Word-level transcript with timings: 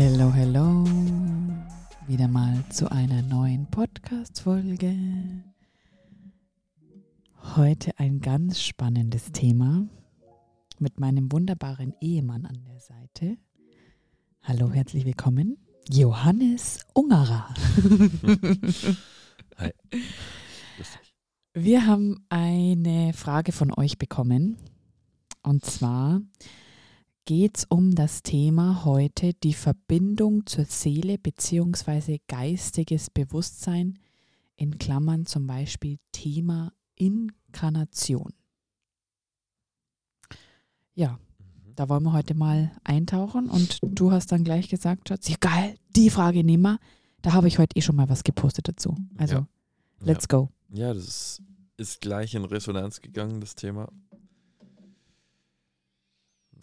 Hello, 0.00 0.32
hello. 0.32 0.84
Wieder 2.06 2.28
mal 2.28 2.62
zu 2.70 2.88
einer 2.88 3.20
neuen 3.20 3.66
Podcast-Folge. 3.66 4.94
Heute 7.56 7.98
ein 7.98 8.20
ganz 8.20 8.62
spannendes 8.62 9.32
Thema 9.32 9.88
mit 10.78 11.00
meinem 11.00 11.32
wunderbaren 11.32 11.94
Ehemann 12.00 12.46
an 12.46 12.64
der 12.64 12.78
Seite. 12.78 13.38
Hallo, 14.42 14.70
herzlich 14.70 15.04
willkommen. 15.04 15.58
Johannes 15.88 16.86
Ungerer. 16.94 17.52
Hi. 19.56 19.72
Wir 21.54 21.86
haben 21.86 22.24
eine 22.28 23.14
Frage 23.14 23.50
von 23.50 23.74
euch 23.76 23.98
bekommen. 23.98 24.58
Und 25.42 25.64
zwar 25.64 26.20
geht 27.28 27.58
es 27.58 27.66
um 27.68 27.94
das 27.94 28.22
Thema 28.22 28.86
heute 28.86 29.34
die 29.34 29.52
Verbindung 29.52 30.46
zur 30.46 30.64
Seele 30.64 31.18
bzw. 31.18 32.20
geistiges 32.26 33.10
Bewusstsein 33.10 33.98
in 34.56 34.78
Klammern 34.78 35.26
zum 35.26 35.46
Beispiel 35.46 35.98
Thema 36.10 36.72
Inkarnation. 36.94 38.32
Ja, 40.94 41.18
Mhm. 41.38 41.74
da 41.76 41.90
wollen 41.90 42.02
wir 42.04 42.14
heute 42.14 42.32
mal 42.32 42.72
eintauchen 42.82 43.50
und 43.50 43.78
du 43.82 44.10
hast 44.10 44.32
dann 44.32 44.42
gleich 44.42 44.70
gesagt, 44.70 45.10
Schatz, 45.10 45.28
ja 45.28 45.36
geil, 45.38 45.74
die 45.94 46.08
Frage 46.08 46.42
nehmen 46.44 46.62
wir. 46.62 46.78
Da 47.20 47.34
habe 47.34 47.46
ich 47.48 47.58
heute 47.58 47.76
eh 47.76 47.82
schon 47.82 47.96
mal 47.96 48.08
was 48.08 48.24
gepostet 48.24 48.68
dazu. 48.68 48.96
Also, 49.18 49.34
Ja. 49.34 49.46
let's 50.00 50.28
go. 50.28 50.48
Ja, 50.72 50.94
das 50.94 51.04
ist, 51.06 51.42
ist 51.76 52.00
gleich 52.00 52.34
in 52.34 52.46
Resonanz 52.46 53.02
gegangen, 53.02 53.38
das 53.42 53.54
Thema. 53.54 53.92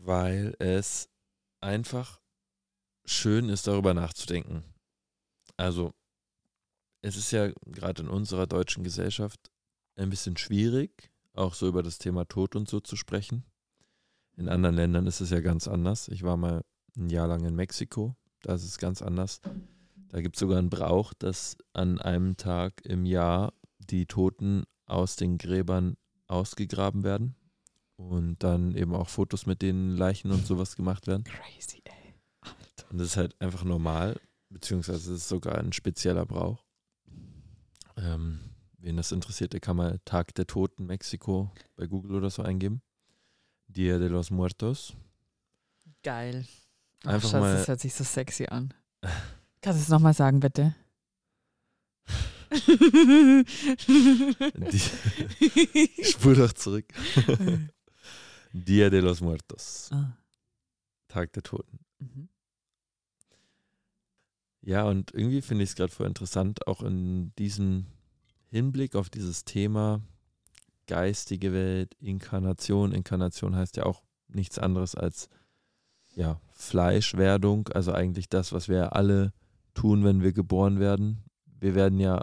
Weil 0.06 0.56
es 0.60 1.10
einfach 1.62 2.22
schön 3.06 3.50
ist, 3.50 3.66
darüber 3.66 3.96
nachzudenken. 3.96 4.64
Also, 5.58 5.94
es 7.02 7.18
ist 7.18 7.32
ja 7.32 7.52
gerade 7.66 8.04
in 8.04 8.10
unserer 8.10 8.46
deutschen 8.46 8.84
Gesellschaft 8.84 9.52
ein 9.96 10.12
bisschen 10.12 10.38
schwierig, 10.38 11.12
auch 11.34 11.56
so 11.56 11.68
über 11.68 11.82
das 11.82 11.98
Thema 11.98 12.26
Tod 12.26 12.56
und 12.56 12.70
so 12.70 12.80
zu 12.80 12.96
sprechen. 12.96 13.46
In 14.38 14.48
anderen 14.48 14.76
Ländern 14.76 15.08
ist 15.08 15.22
es 15.22 15.32
ja 15.32 15.40
ganz 15.40 15.68
anders. 15.68 16.08
Ich 16.10 16.22
war 16.22 16.38
mal 16.38 16.64
ein 16.96 17.10
Jahr 17.10 17.28
lang 17.28 17.44
in 17.44 17.56
Mexiko, 17.56 18.16
da 18.44 18.54
ist 18.54 18.64
es 18.64 18.78
ganz 18.78 19.02
anders. 19.02 19.42
Da 20.10 20.22
gibt 20.22 20.36
es 20.36 20.40
sogar 20.40 20.60
einen 20.60 20.70
Brauch, 20.70 21.16
dass 21.16 21.58
an 21.74 22.00
einem 22.00 22.38
Tag 22.38 22.86
im 22.86 23.08
Jahr 23.08 23.54
die 23.80 24.06
Toten 24.06 24.66
aus 24.86 25.16
den 25.16 25.40
Gräbern 25.40 25.98
ausgegraben 26.28 27.04
werden 27.04 27.36
und 27.98 28.38
dann 28.44 28.76
eben 28.76 28.94
auch 28.94 29.10
Fotos 29.10 29.46
mit 29.46 29.62
den 29.62 29.96
Leichen 29.96 30.32
und 30.32 30.46
sowas 30.46 30.76
gemacht 30.76 31.08
werden. 31.08 31.24
Crazy, 31.24 31.82
ey. 31.86 32.14
Alter. 32.42 32.90
Und 32.92 32.98
das 32.98 33.08
ist 33.10 33.18
halt 33.18 33.40
einfach 33.42 33.64
normal, 33.64 34.20
beziehungsweise 34.50 35.14
es 35.14 35.22
ist 35.22 35.30
sogar 35.30 35.58
ein 35.58 35.72
spezieller 35.74 36.26
Brauch. 36.26 36.64
Ähm, 37.98 38.40
wen 38.80 38.98
das 38.98 39.12
interessiert, 39.12 39.54
der 39.54 39.62
kann 39.62 39.78
mal 39.78 40.00
Tag 40.06 40.34
der 40.36 40.46
Toten 40.48 40.86
Mexiko 40.86 41.52
bei 41.76 41.88
Google 41.88 42.16
oder 42.16 42.30
so 42.30 42.42
eingeben. 42.44 42.82
Dia 43.68 43.98
de 43.98 44.10
los 44.10 44.30
Muertos. 44.30 44.94
Geil. 46.04 46.46
Ach, 47.04 47.14
Einfach 47.14 47.30
Schatz, 47.32 47.42
mal- 47.42 47.54
das 47.56 47.68
hört 47.68 47.80
sich 47.80 47.94
so 47.94 48.04
sexy 48.04 48.46
an. 48.48 48.74
Kannst 49.62 49.80
du 49.80 49.84
es 49.84 49.90
nochmal 49.90 50.14
sagen, 50.14 50.40
bitte? 50.40 50.76
Die, 54.72 56.04
spur 56.04 56.36
doch 56.36 56.54
zurück. 56.54 56.86
Dia 58.64 58.90
de 58.90 59.02
los 59.02 59.20
Muertos. 59.20 59.90
ah. 59.92 60.18
Tag 61.10 61.34
der 61.34 61.44
Toten. 61.44 61.80
mhm. 62.00 62.30
Ja, 64.62 64.86
und 64.86 65.14
irgendwie 65.14 65.42
finde 65.42 65.64
ich 65.64 65.72
es 65.72 65.76
gerade 65.76 65.92
voll 65.92 66.08
interessant, 66.08 66.66
auch 66.66 66.82
in 66.82 67.36
diesem 67.36 67.86
Hinblick 68.50 68.96
auf 68.96 69.10
dieses 69.10 69.46
Thema 69.46 70.02
geistige 70.88 71.54
Welt, 71.54 71.94
Inkarnation. 72.00 72.92
Inkarnation 72.92 73.56
heißt 73.56 73.78
ja 73.78 73.86
auch 73.86 74.04
nichts 74.28 74.58
anderes 74.58 74.96
als 74.96 75.30
ja, 76.16 76.40
Fleischwerdung, 76.54 77.68
also 77.70 77.92
eigentlich 77.92 78.30
das, 78.30 78.54
was 78.54 78.70
wir 78.70 78.96
alle 78.96 79.34
tun, 79.74 80.04
wenn 80.04 80.24
wir 80.24 80.34
geboren 80.34 80.80
werden. 80.80 81.26
Wir 81.46 81.76
werden 81.76 82.00
ja 82.00 82.22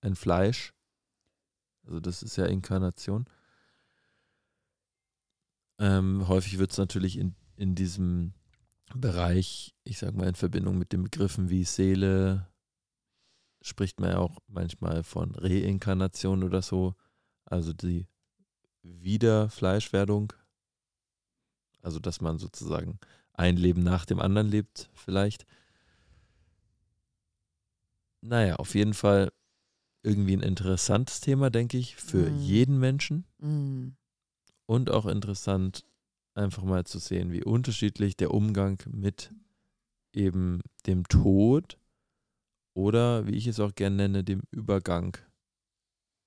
ein 0.00 0.16
Fleisch. 0.16 0.72
Also 1.86 2.00
das 2.00 2.22
ist 2.22 2.36
ja 2.36 2.46
Inkarnation. 2.46 3.26
Ähm, 5.78 6.28
häufig 6.28 6.58
wird 6.58 6.72
es 6.72 6.78
natürlich 6.78 7.18
in, 7.18 7.34
in 7.56 7.74
diesem 7.74 8.32
Bereich, 8.94 9.74
ich 9.84 9.98
sag 9.98 10.14
mal 10.14 10.28
in 10.28 10.34
Verbindung 10.34 10.78
mit 10.78 10.92
den 10.92 11.02
Begriffen 11.02 11.50
wie 11.50 11.64
Seele, 11.64 12.48
spricht 13.60 13.98
man 13.98 14.10
ja 14.10 14.18
auch 14.18 14.38
manchmal 14.46 15.02
von 15.02 15.34
Reinkarnation 15.34 16.44
oder 16.44 16.62
so, 16.62 16.94
also 17.44 17.72
die 17.72 18.06
Wiederfleischwerdung, 18.82 20.32
also 21.80 21.98
dass 21.98 22.20
man 22.20 22.38
sozusagen 22.38 22.98
ein 23.32 23.56
Leben 23.56 23.82
nach 23.82 24.04
dem 24.04 24.20
anderen 24.20 24.48
lebt 24.48 24.90
vielleicht. 24.94 25.46
Naja, 28.20 28.56
auf 28.56 28.74
jeden 28.74 28.94
Fall 28.94 29.32
irgendwie 30.02 30.36
ein 30.36 30.42
interessantes 30.42 31.20
Thema, 31.20 31.50
denke 31.50 31.78
ich, 31.78 31.96
für 31.96 32.30
Mhm. 32.30 32.36
jeden 32.38 32.78
Menschen 32.78 33.24
Mm. 33.38 33.96
Und 34.66 34.90
auch 34.90 35.06
interessant, 35.06 35.84
einfach 36.34 36.64
mal 36.64 36.84
zu 36.84 36.98
sehen, 36.98 37.32
wie 37.32 37.44
unterschiedlich 37.44 38.16
der 38.16 38.32
Umgang 38.32 38.82
mit 38.90 39.32
eben 40.12 40.60
dem 40.86 41.06
Tod 41.08 41.78
oder, 42.74 43.26
wie 43.26 43.36
ich 43.36 43.46
es 43.46 43.60
auch 43.60 43.74
gerne 43.74 43.96
nenne, 43.96 44.24
dem 44.24 44.42
Übergang 44.50 45.16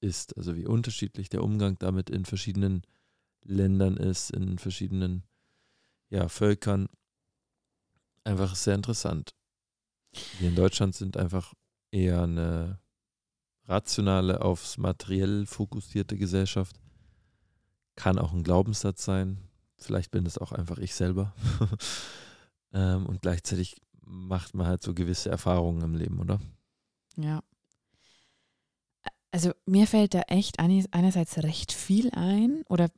ist. 0.01 0.37
Also 0.37 0.55
wie 0.55 0.65
unterschiedlich 0.65 1.29
der 1.29 1.43
Umgang 1.43 1.77
damit 1.79 2.09
in 2.09 2.25
verschiedenen 2.25 2.83
Ländern 3.43 3.97
ist, 3.97 4.31
in 4.31 4.57
verschiedenen 4.57 5.23
ja, 6.09 6.27
Völkern. 6.29 6.87
Einfach 8.23 8.55
sehr 8.55 8.75
interessant. 8.75 9.33
Wir 10.39 10.49
in 10.49 10.55
Deutschland 10.55 10.95
sind 10.95 11.17
einfach 11.17 11.53
eher 11.91 12.23
eine 12.23 12.79
rationale, 13.65 14.41
aufs 14.41 14.77
Materiell 14.77 15.45
fokussierte 15.45 16.17
Gesellschaft. 16.17 16.79
Kann 17.97 18.17
auch 18.17 18.31
ein 18.31 18.43
Glaubenssatz 18.43 19.03
sein. 19.03 19.39
Vielleicht 19.75 20.11
bin 20.11 20.25
es 20.25 20.37
auch 20.37 20.53
einfach 20.53 20.77
ich 20.77 20.95
selber. 20.95 21.33
ähm, 22.73 23.05
und 23.05 23.21
gleichzeitig 23.21 23.75
macht 24.05 24.55
man 24.55 24.67
halt 24.67 24.81
so 24.81 24.93
gewisse 24.93 25.29
Erfahrungen 25.29 25.81
im 25.81 25.95
Leben, 25.95 26.19
oder? 26.19 26.39
Ja. 27.17 27.41
Also 29.31 29.51
mir 29.65 29.87
fällt 29.87 30.13
da 30.13 30.21
echt 30.21 30.59
einerseits 30.59 31.43
recht 31.43 31.73
viel 31.73 32.11
ein 32.11 32.63
oder 32.69 32.89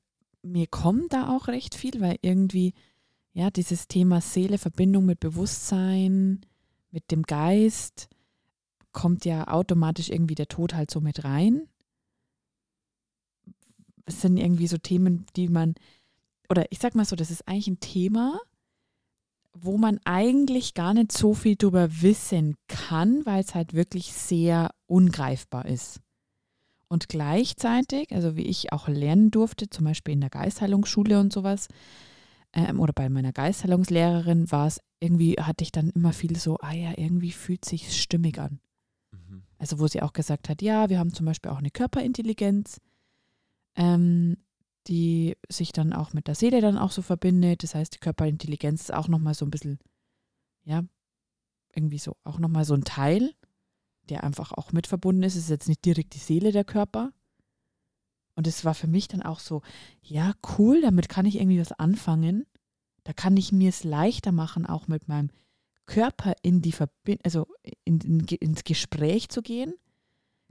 mir 0.43 0.67
kommt 0.67 1.13
da 1.13 1.35
auch 1.35 1.47
recht 1.47 1.75
viel, 1.75 1.99
weil 1.99 2.17
irgendwie, 2.21 2.73
ja, 3.33 3.49
dieses 3.49 3.87
Thema 3.87 4.21
Seele, 4.21 4.57
Verbindung 4.57 5.05
mit 5.05 5.19
Bewusstsein, 5.19 6.41
mit 6.91 7.11
dem 7.11 7.23
Geist, 7.23 8.09
kommt 8.91 9.25
ja 9.25 9.47
automatisch 9.47 10.09
irgendwie 10.09 10.35
der 10.35 10.47
Tod 10.47 10.73
halt 10.73 10.91
so 10.91 11.01
mit 11.01 11.23
rein. 11.23 11.67
Es 14.09 14.21
sind 14.21 14.37
irgendwie 14.37 14.67
so 14.67 14.77
Themen, 14.77 15.25
die 15.35 15.47
man, 15.47 15.75
oder 16.49 16.65
ich 16.71 16.79
sag 16.79 16.95
mal 16.95 17.05
so, 17.05 17.15
das 17.15 17.31
ist 17.31 17.47
eigentlich 17.47 17.67
ein 17.67 17.79
Thema, 17.79 18.39
wo 19.53 19.77
man 19.77 19.99
eigentlich 20.05 20.73
gar 20.73 20.93
nicht 20.93 21.11
so 21.11 21.33
viel 21.33 21.55
drüber 21.55 22.01
wissen 22.01 22.55
kann, 22.67 23.25
weil 23.25 23.41
es 23.41 23.55
halt 23.55 23.73
wirklich 23.73 24.13
sehr 24.13 24.71
ungreifbar 24.87 25.65
ist. 25.65 26.01
Und 26.87 27.07
gleichzeitig, 27.07 28.11
also 28.11 28.35
wie 28.35 28.47
ich 28.47 28.73
auch 28.73 28.87
lernen 28.87 29.31
durfte, 29.31 29.69
zum 29.69 29.85
Beispiel 29.85 30.13
in 30.13 30.21
der 30.21 30.31
Geistheilungsschule 30.31 31.19
und 31.19 31.31
sowas, 31.31 31.67
ähm, 32.53 32.79
oder 32.79 32.93
bei 32.93 33.09
meiner 33.09 33.31
Geistheilungslehrerin, 33.31 34.51
war 34.51 34.67
es 34.67 34.81
irgendwie, 34.99 35.35
hatte 35.35 35.63
ich 35.63 35.71
dann 35.71 35.91
immer 35.91 36.13
viel 36.13 36.35
so, 36.35 36.57
ah 36.61 36.73
ja, 36.73 36.93
irgendwie 36.97 37.31
fühlt 37.31 37.63
sich 37.63 37.95
stimmig 37.95 38.39
an. 38.39 38.59
Also 39.59 39.79
wo 39.79 39.87
sie 39.87 40.01
auch 40.01 40.13
gesagt 40.13 40.49
hat, 40.49 40.61
ja, 40.63 40.89
wir 40.89 40.97
haben 40.97 41.13
zum 41.13 41.27
Beispiel 41.27 41.51
auch 41.51 41.57
eine 41.59 41.69
Körperintelligenz, 41.69 42.79
ähm, 43.75 44.37
die 44.87 45.37
sich 45.49 45.71
dann 45.71 45.93
auch 45.93 46.13
mit 46.13 46.27
der 46.27 46.35
Seele 46.35 46.61
dann 46.61 46.77
auch 46.77 46.91
so 46.91 47.01
verbindet. 47.01 47.63
Das 47.63 47.75
heißt, 47.75 47.95
die 47.95 47.99
Körperintelligenz 47.99 48.81
ist 48.81 48.93
auch 48.93 49.07
nochmal 49.07 49.33
so 49.33 49.45
ein 49.45 49.51
bisschen, 49.51 49.79
ja, 50.63 50.83
irgendwie 51.73 51.99
so, 51.99 52.15
auch 52.23 52.39
nochmal 52.39 52.65
so 52.65 52.73
ein 52.73 52.83
Teil, 52.83 53.33
der 54.09 54.23
einfach 54.23 54.51
auch 54.51 54.71
mit 54.71 54.87
verbunden 54.87 55.23
ist. 55.23 55.35
Es 55.35 55.43
ist 55.43 55.49
jetzt 55.49 55.67
nicht 55.67 55.85
direkt 55.85 56.15
die 56.15 56.19
Seele 56.19 56.51
der 56.51 56.65
Körper. 56.65 57.11
Und 58.35 58.47
es 58.47 58.65
war 58.65 58.73
für 58.73 58.87
mich 58.87 59.07
dann 59.07 59.21
auch 59.21 59.39
so, 59.39 59.61
ja, 60.01 60.33
cool, 60.57 60.81
damit 60.81 61.09
kann 61.09 61.25
ich 61.25 61.35
irgendwie 61.35 61.59
was 61.59 61.73
anfangen. 61.73 62.45
Da 63.03 63.13
kann 63.13 63.37
ich 63.37 63.51
mir 63.51 63.69
es 63.69 63.83
leichter 63.83 64.31
machen, 64.31 64.65
auch 64.65 64.87
mit 64.87 65.07
meinem 65.07 65.29
Körper 65.85 66.33
in 66.41 66.61
die 66.61 66.71
Verbindung, 66.71 67.25
also 67.25 67.47
in, 67.83 67.99
in, 67.99 68.19
ins 68.25 68.63
Gespräch 68.63 69.29
zu 69.29 69.41
gehen, 69.41 69.73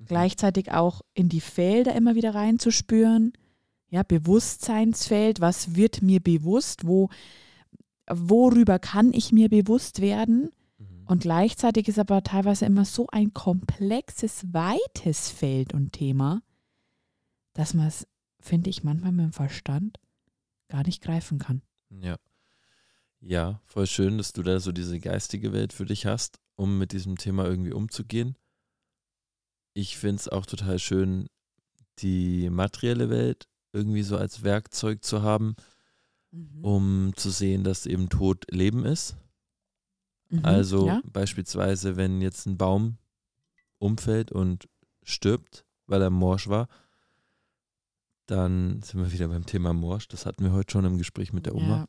gleichzeitig 0.06 0.72
auch 0.72 1.02
in 1.14 1.28
die 1.28 1.40
Felder 1.40 1.94
immer 1.94 2.14
wieder 2.14 2.34
reinzuspüren. 2.34 3.32
Ja, 3.90 4.02
Bewusstseinsfeld, 4.02 5.40
was 5.40 5.74
wird 5.74 6.02
mir 6.02 6.20
bewusst, 6.20 6.86
wo, 6.86 7.08
worüber 8.08 8.78
kann 8.78 9.12
ich 9.12 9.32
mir 9.32 9.48
bewusst 9.48 10.00
werden? 10.00 10.50
Mhm. 10.78 11.06
Und 11.06 11.22
gleichzeitig 11.22 11.88
ist 11.88 11.98
aber 11.98 12.22
teilweise 12.22 12.66
immer 12.66 12.84
so 12.84 13.06
ein 13.10 13.32
komplexes, 13.32 14.52
weites 14.52 15.30
Feld 15.30 15.72
und 15.72 15.92
Thema, 15.92 16.42
dass 17.54 17.74
man 17.74 17.86
es, 17.86 18.06
finde 18.40 18.70
ich, 18.70 18.84
manchmal 18.84 19.12
mit 19.12 19.24
dem 19.24 19.32
Verstand 19.32 19.98
gar 20.68 20.84
nicht 20.84 21.02
greifen 21.02 21.38
kann. 21.38 21.62
Ja. 21.90 22.16
Ja, 23.20 23.60
voll 23.64 23.86
schön, 23.86 24.18
dass 24.18 24.32
du 24.32 24.42
da 24.42 24.60
so 24.60 24.70
diese 24.70 25.00
geistige 25.00 25.52
Welt 25.52 25.72
für 25.72 25.86
dich 25.86 26.06
hast, 26.06 26.38
um 26.54 26.78
mit 26.78 26.92
diesem 26.92 27.16
Thema 27.16 27.46
irgendwie 27.46 27.72
umzugehen. 27.72 28.36
Ich 29.78 29.96
finde 29.96 30.16
es 30.16 30.28
auch 30.28 30.44
total 30.44 30.80
schön, 30.80 31.28
die 32.00 32.50
materielle 32.50 33.10
Welt 33.10 33.46
irgendwie 33.72 34.02
so 34.02 34.16
als 34.16 34.42
Werkzeug 34.42 35.04
zu 35.04 35.22
haben, 35.22 35.54
mhm. 36.32 36.64
um 36.64 37.12
zu 37.14 37.30
sehen, 37.30 37.62
dass 37.62 37.86
eben 37.86 38.08
Tod 38.08 38.44
Leben 38.50 38.84
ist. 38.84 39.16
Mhm, 40.30 40.44
also 40.44 40.88
ja. 40.88 41.00
beispielsweise, 41.04 41.96
wenn 41.96 42.20
jetzt 42.20 42.46
ein 42.46 42.58
Baum 42.58 42.98
umfällt 43.78 44.32
und 44.32 44.69
stirbt, 45.04 45.64
weil 45.86 46.02
er 46.02 46.10
morsch 46.10 46.48
war, 46.48 46.66
dann 48.26 48.82
sind 48.82 48.98
wir 48.98 49.12
wieder 49.12 49.28
beim 49.28 49.46
Thema 49.46 49.72
Morsch. 49.74 50.08
Das 50.08 50.26
hatten 50.26 50.42
wir 50.42 50.50
heute 50.50 50.72
schon 50.72 50.86
im 50.86 50.98
Gespräch 50.98 51.32
mit 51.32 51.46
der 51.46 51.54
Oma. 51.54 51.86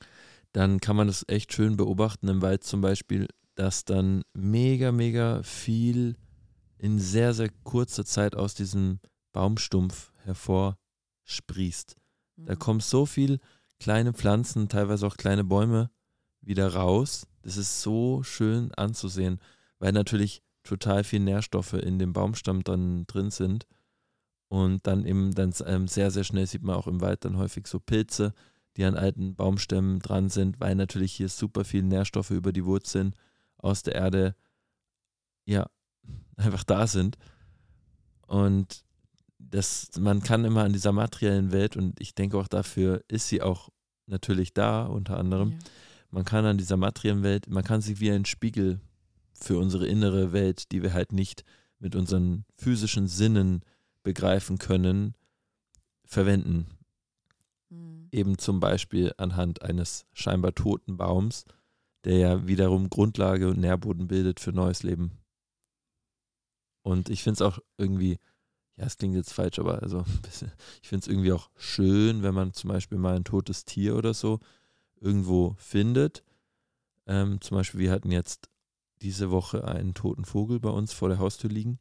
Ja. 0.00 0.06
Dann 0.52 0.80
kann 0.80 0.96
man 0.96 1.08
das 1.08 1.22
echt 1.28 1.52
schön 1.52 1.76
beobachten 1.76 2.28
im 2.28 2.40
Wald 2.40 2.64
zum 2.64 2.80
Beispiel, 2.80 3.28
dass 3.56 3.84
dann 3.84 4.22
mega, 4.32 4.90
mega 4.90 5.42
viel 5.42 6.16
in 6.78 6.98
sehr, 6.98 7.34
sehr 7.34 7.50
kurzer 7.62 8.04
Zeit 8.04 8.34
aus 8.34 8.54
diesem 8.54 9.00
Baumstumpf 9.32 10.12
hervorsprießt. 10.24 11.96
Mhm. 12.36 12.46
Da 12.46 12.54
kommen 12.56 12.80
so 12.80 13.06
viel 13.06 13.40
kleine 13.78 14.12
Pflanzen, 14.12 14.68
teilweise 14.68 15.06
auch 15.06 15.16
kleine 15.16 15.44
Bäume 15.44 15.90
wieder 16.40 16.74
raus. 16.74 17.26
Das 17.42 17.56
ist 17.56 17.82
so 17.82 18.22
schön 18.22 18.72
anzusehen, 18.74 19.40
weil 19.78 19.92
natürlich 19.92 20.42
total 20.62 21.04
viel 21.04 21.20
Nährstoffe 21.20 21.74
in 21.74 21.98
dem 21.98 22.12
Baumstamm 22.12 22.64
dann 22.64 23.06
drin 23.06 23.30
sind. 23.30 23.66
Und 24.48 24.86
dann 24.86 25.04
eben 25.04 25.34
dann 25.34 25.52
ähm, 25.66 25.88
sehr, 25.88 26.10
sehr 26.10 26.24
schnell 26.24 26.46
sieht 26.46 26.62
man 26.62 26.76
auch 26.76 26.86
im 26.86 27.00
Wald 27.00 27.24
dann 27.24 27.36
häufig 27.36 27.66
so 27.66 27.80
Pilze, 27.80 28.32
die 28.76 28.84
an 28.84 28.96
alten 28.96 29.34
Baumstämmen 29.34 30.00
dran 30.00 30.28
sind, 30.28 30.60
weil 30.60 30.74
natürlich 30.74 31.12
hier 31.12 31.28
super 31.28 31.64
viel 31.64 31.82
Nährstoffe 31.82 32.30
über 32.30 32.52
die 32.52 32.64
Wurzeln 32.64 33.14
aus 33.58 33.82
der 33.82 33.94
Erde 33.94 34.36
ja 35.44 35.68
einfach 36.36 36.64
da 36.64 36.86
sind. 36.86 37.16
Und 38.26 38.84
das, 39.38 39.90
man 39.98 40.22
kann 40.22 40.44
immer 40.44 40.64
an 40.64 40.72
dieser 40.72 40.92
materiellen 40.92 41.52
Welt, 41.52 41.76
und 41.76 42.00
ich 42.00 42.14
denke 42.14 42.38
auch 42.38 42.48
dafür 42.48 43.04
ist 43.08 43.28
sie 43.28 43.42
auch 43.42 43.68
natürlich 44.06 44.54
da, 44.54 44.86
unter 44.86 45.18
anderem, 45.18 45.52
ja. 45.52 45.58
man 46.10 46.24
kann 46.24 46.44
an 46.44 46.58
dieser 46.58 46.76
materiellen 46.76 47.22
Welt, 47.22 47.48
man 47.48 47.64
kann 47.64 47.80
sie 47.80 48.00
wie 48.00 48.10
ein 48.10 48.24
Spiegel 48.24 48.80
für 49.32 49.58
unsere 49.58 49.86
innere 49.86 50.32
Welt, 50.32 50.72
die 50.72 50.82
wir 50.82 50.92
halt 50.92 51.12
nicht 51.12 51.44
mit 51.78 51.94
unseren 51.96 52.44
physischen 52.56 53.08
Sinnen 53.08 53.62
begreifen 54.02 54.58
können, 54.58 55.14
verwenden. 56.04 56.66
Mhm. 57.70 58.08
Eben 58.12 58.38
zum 58.38 58.60
Beispiel 58.60 59.12
anhand 59.16 59.62
eines 59.62 60.06
scheinbar 60.12 60.54
toten 60.54 60.96
Baums, 60.96 61.44
der 62.04 62.18
ja 62.18 62.46
wiederum 62.46 62.90
Grundlage 62.90 63.48
und 63.48 63.58
Nährboden 63.58 64.08
bildet 64.08 64.40
für 64.40 64.52
neues 64.52 64.82
Leben. 64.82 65.12
Und 66.84 67.08
ich 67.08 67.22
finde 67.22 67.34
es 67.34 67.42
auch 67.42 67.58
irgendwie, 67.78 68.18
ja, 68.76 68.84
es 68.84 68.98
klingt 68.98 69.14
jetzt 69.14 69.32
falsch, 69.32 69.58
aber 69.58 69.82
also 69.82 70.04
ich 70.82 70.88
finde 70.88 71.02
es 71.02 71.08
irgendwie 71.08 71.32
auch 71.32 71.50
schön, 71.56 72.22
wenn 72.22 72.34
man 72.34 72.52
zum 72.52 72.68
Beispiel 72.68 72.98
mal 72.98 73.16
ein 73.16 73.24
totes 73.24 73.64
Tier 73.64 73.96
oder 73.96 74.12
so 74.12 74.38
irgendwo 75.00 75.56
findet. 75.58 76.22
Ähm, 77.06 77.40
zum 77.40 77.56
Beispiel, 77.56 77.80
wir 77.80 77.90
hatten 77.90 78.12
jetzt 78.12 78.50
diese 79.00 79.30
Woche 79.30 79.66
einen 79.66 79.94
toten 79.94 80.26
Vogel 80.26 80.60
bei 80.60 80.68
uns 80.68 80.92
vor 80.92 81.08
der 81.08 81.18
Haustür 81.18 81.50
liegen. 81.50 81.78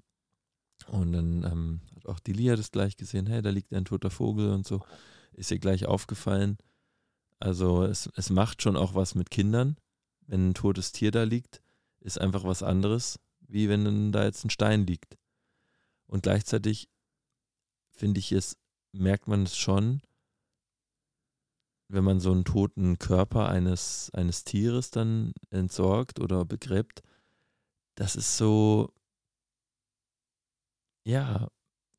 Und 0.87 1.11
dann 1.11 1.43
ähm, 1.43 1.81
hat 1.95 2.05
auch 2.07 2.19
die 2.19 2.33
Lia 2.33 2.55
das 2.55 2.71
gleich 2.71 2.95
gesehen, 2.95 3.27
hey, 3.27 3.41
da 3.41 3.49
liegt 3.49 3.73
ein 3.73 3.85
toter 3.85 4.09
Vogel 4.09 4.51
und 4.51 4.65
so. 4.65 4.81
Ist 5.33 5.51
ihr 5.51 5.59
gleich 5.59 5.85
aufgefallen. 5.85 6.57
Also 7.39 7.83
es, 7.83 8.09
es 8.15 8.29
macht 8.29 8.61
schon 8.61 8.77
auch 8.77 8.95
was 8.95 9.15
mit 9.15 9.31
Kindern. 9.31 9.75
Wenn 10.27 10.49
ein 10.49 10.53
totes 10.53 10.93
Tier 10.93 11.11
da 11.11 11.23
liegt, 11.23 11.61
ist 11.99 12.21
einfach 12.21 12.45
was 12.45 12.63
anderes, 12.63 13.19
wie 13.53 13.69
wenn 13.69 14.11
da 14.11 14.23
jetzt 14.23 14.43
ein 14.43 14.49
Stein 14.49 14.87
liegt. 14.87 15.17
Und 16.07 16.23
gleichzeitig 16.23 16.89
finde 17.91 18.19
ich 18.19 18.31
es, 18.31 18.57
merkt 18.91 19.27
man 19.27 19.43
es 19.43 19.55
schon, 19.55 20.01
wenn 21.87 22.03
man 22.03 22.19
so 22.19 22.31
einen 22.31 22.45
toten 22.45 22.97
Körper 22.97 23.49
eines, 23.49 24.09
eines 24.13 24.43
Tieres 24.43 24.89
dann 24.89 25.33
entsorgt 25.51 26.19
oder 26.19 26.45
begräbt, 26.45 27.03
das 27.93 28.15
ist 28.15 28.37
so, 28.37 28.91
ja, 31.05 31.47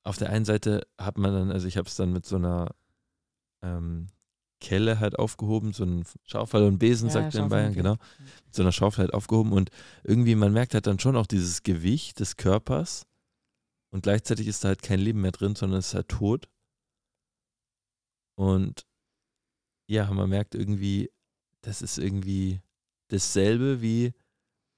auf 0.03 0.19
der 0.19 0.31
einen 0.31 0.45
Seite 0.45 0.85
hat 0.99 1.19
man 1.19 1.33
dann, 1.33 1.53
also 1.53 1.69
ich 1.69 1.77
habe 1.77 1.89
es 1.89 1.95
dann 1.95 2.12
mit 2.12 2.27
so 2.27 2.35
einer 2.35 2.75
ähm, 3.62 4.09
Kelle 4.65 4.99
halt 4.99 5.19
aufgehoben, 5.19 5.73
so 5.73 5.85
ein 5.85 6.05
Schaufel 6.25 6.63
und 6.65 6.79
Besen, 6.79 7.09
ja, 7.09 7.13
sagt 7.13 7.35
man 7.35 7.45
in 7.45 7.49
Bayern, 7.51 7.75
genau. 7.75 7.97
Mit 8.47 8.55
so 8.55 8.63
einer 8.63 8.73
Schaufel 8.73 9.05
halt 9.05 9.15
aufgehoben 9.15 9.53
und 9.53 9.71
irgendwie, 10.05 10.35
man 10.35 10.53
merkt 10.53 10.75
halt 10.75 10.87
dann 10.87 10.99
schon 10.99 11.17
auch 11.17 11.27
dieses 11.27 11.63
Gewicht 11.63 12.21
des 12.21 12.37
Körpers 12.37 13.07
und 13.91 14.03
gleichzeitig 14.03 14.47
ist 14.47 14.65
da 14.65 14.69
halt 14.69 14.83
kein 14.83 15.01
Leben 15.01 15.21
mehr 15.21 15.33
drin, 15.33 15.55
sondern 15.55 15.81
es 15.81 15.89
ist 15.89 15.95
halt 15.95 16.09
tot. 16.09 16.49
Und 18.37 18.87
ja, 19.87 20.11
man 20.11 20.31
merkt 20.31 20.55
irgendwie, 20.55 21.11
das 21.61 21.83
ist 21.83 21.99
irgendwie 21.99 22.61
dasselbe 23.09 23.83
wie 23.83 24.15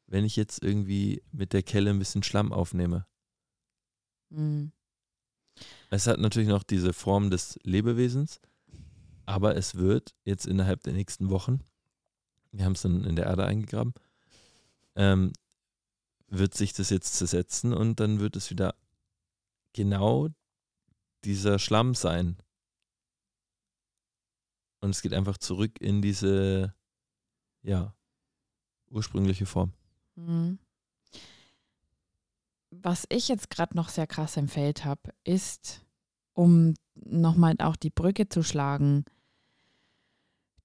wenn 0.07 0.25
ich 0.25 0.37
jetzt 0.37 0.63
irgendwie 0.63 1.23
mit 1.33 1.53
der 1.53 1.63
Kelle 1.63 1.91
ein 1.91 1.99
bisschen 1.99 2.23
Schlamm 2.23 2.53
aufnehme. 2.53 3.07
Mhm. 4.31 4.73
Es 5.91 6.07
hat 6.07 6.21
natürlich 6.21 6.49
noch 6.49 6.63
diese 6.63 6.93
Form 6.93 7.31
des 7.31 7.59
Lebewesens, 7.63 8.41
aber 9.27 9.57
es 9.57 9.75
wird 9.75 10.15
jetzt 10.25 10.47
innerhalb 10.47 10.83
der 10.85 10.95
nächsten 10.95 11.31
Wochen, 11.31 11.61
wir 12.53 12.65
haben 12.65 12.73
es 12.73 12.83
dann 12.83 13.05
in 13.05 13.17
der 13.17 13.27
Erde 13.27 13.45
eingegraben, 13.45 13.93
ähm, 14.95 15.33
wird 16.29 16.55
sich 16.55 16.73
das 16.73 16.91
jetzt 16.91 17.15
zersetzen 17.15 17.75
und 17.75 18.01
dann 18.01 18.21
wird 18.21 18.37
es 18.37 18.51
wieder 18.51 18.75
genau 19.73 20.29
dieser 21.25 21.59
Schlamm 21.59 21.95
sein. 21.95 22.37
Und 24.81 24.91
es 24.91 25.03
geht 25.03 25.13
einfach 25.13 25.39
zurück 25.39 25.81
in 25.81 26.03
diese, 26.03 26.75
ja, 27.63 27.95
ursprüngliche 28.89 29.47
Form. 29.47 29.73
Mhm. 30.15 30.59
Was 32.71 33.07
ich 33.09 33.29
jetzt 33.29 33.51
gerade 33.51 33.77
noch 33.77 33.89
sehr 33.89 34.07
krass 34.07 34.37
im 34.37 34.49
Feld 34.49 34.85
habe, 34.85 35.13
ist, 35.25 35.86
um 36.37 36.75
nochmal 36.95 37.55
auch 37.59 37.77
die 37.77 37.91
Brücke 37.91 38.29
zu 38.29 38.43
schlagen, 38.43 39.05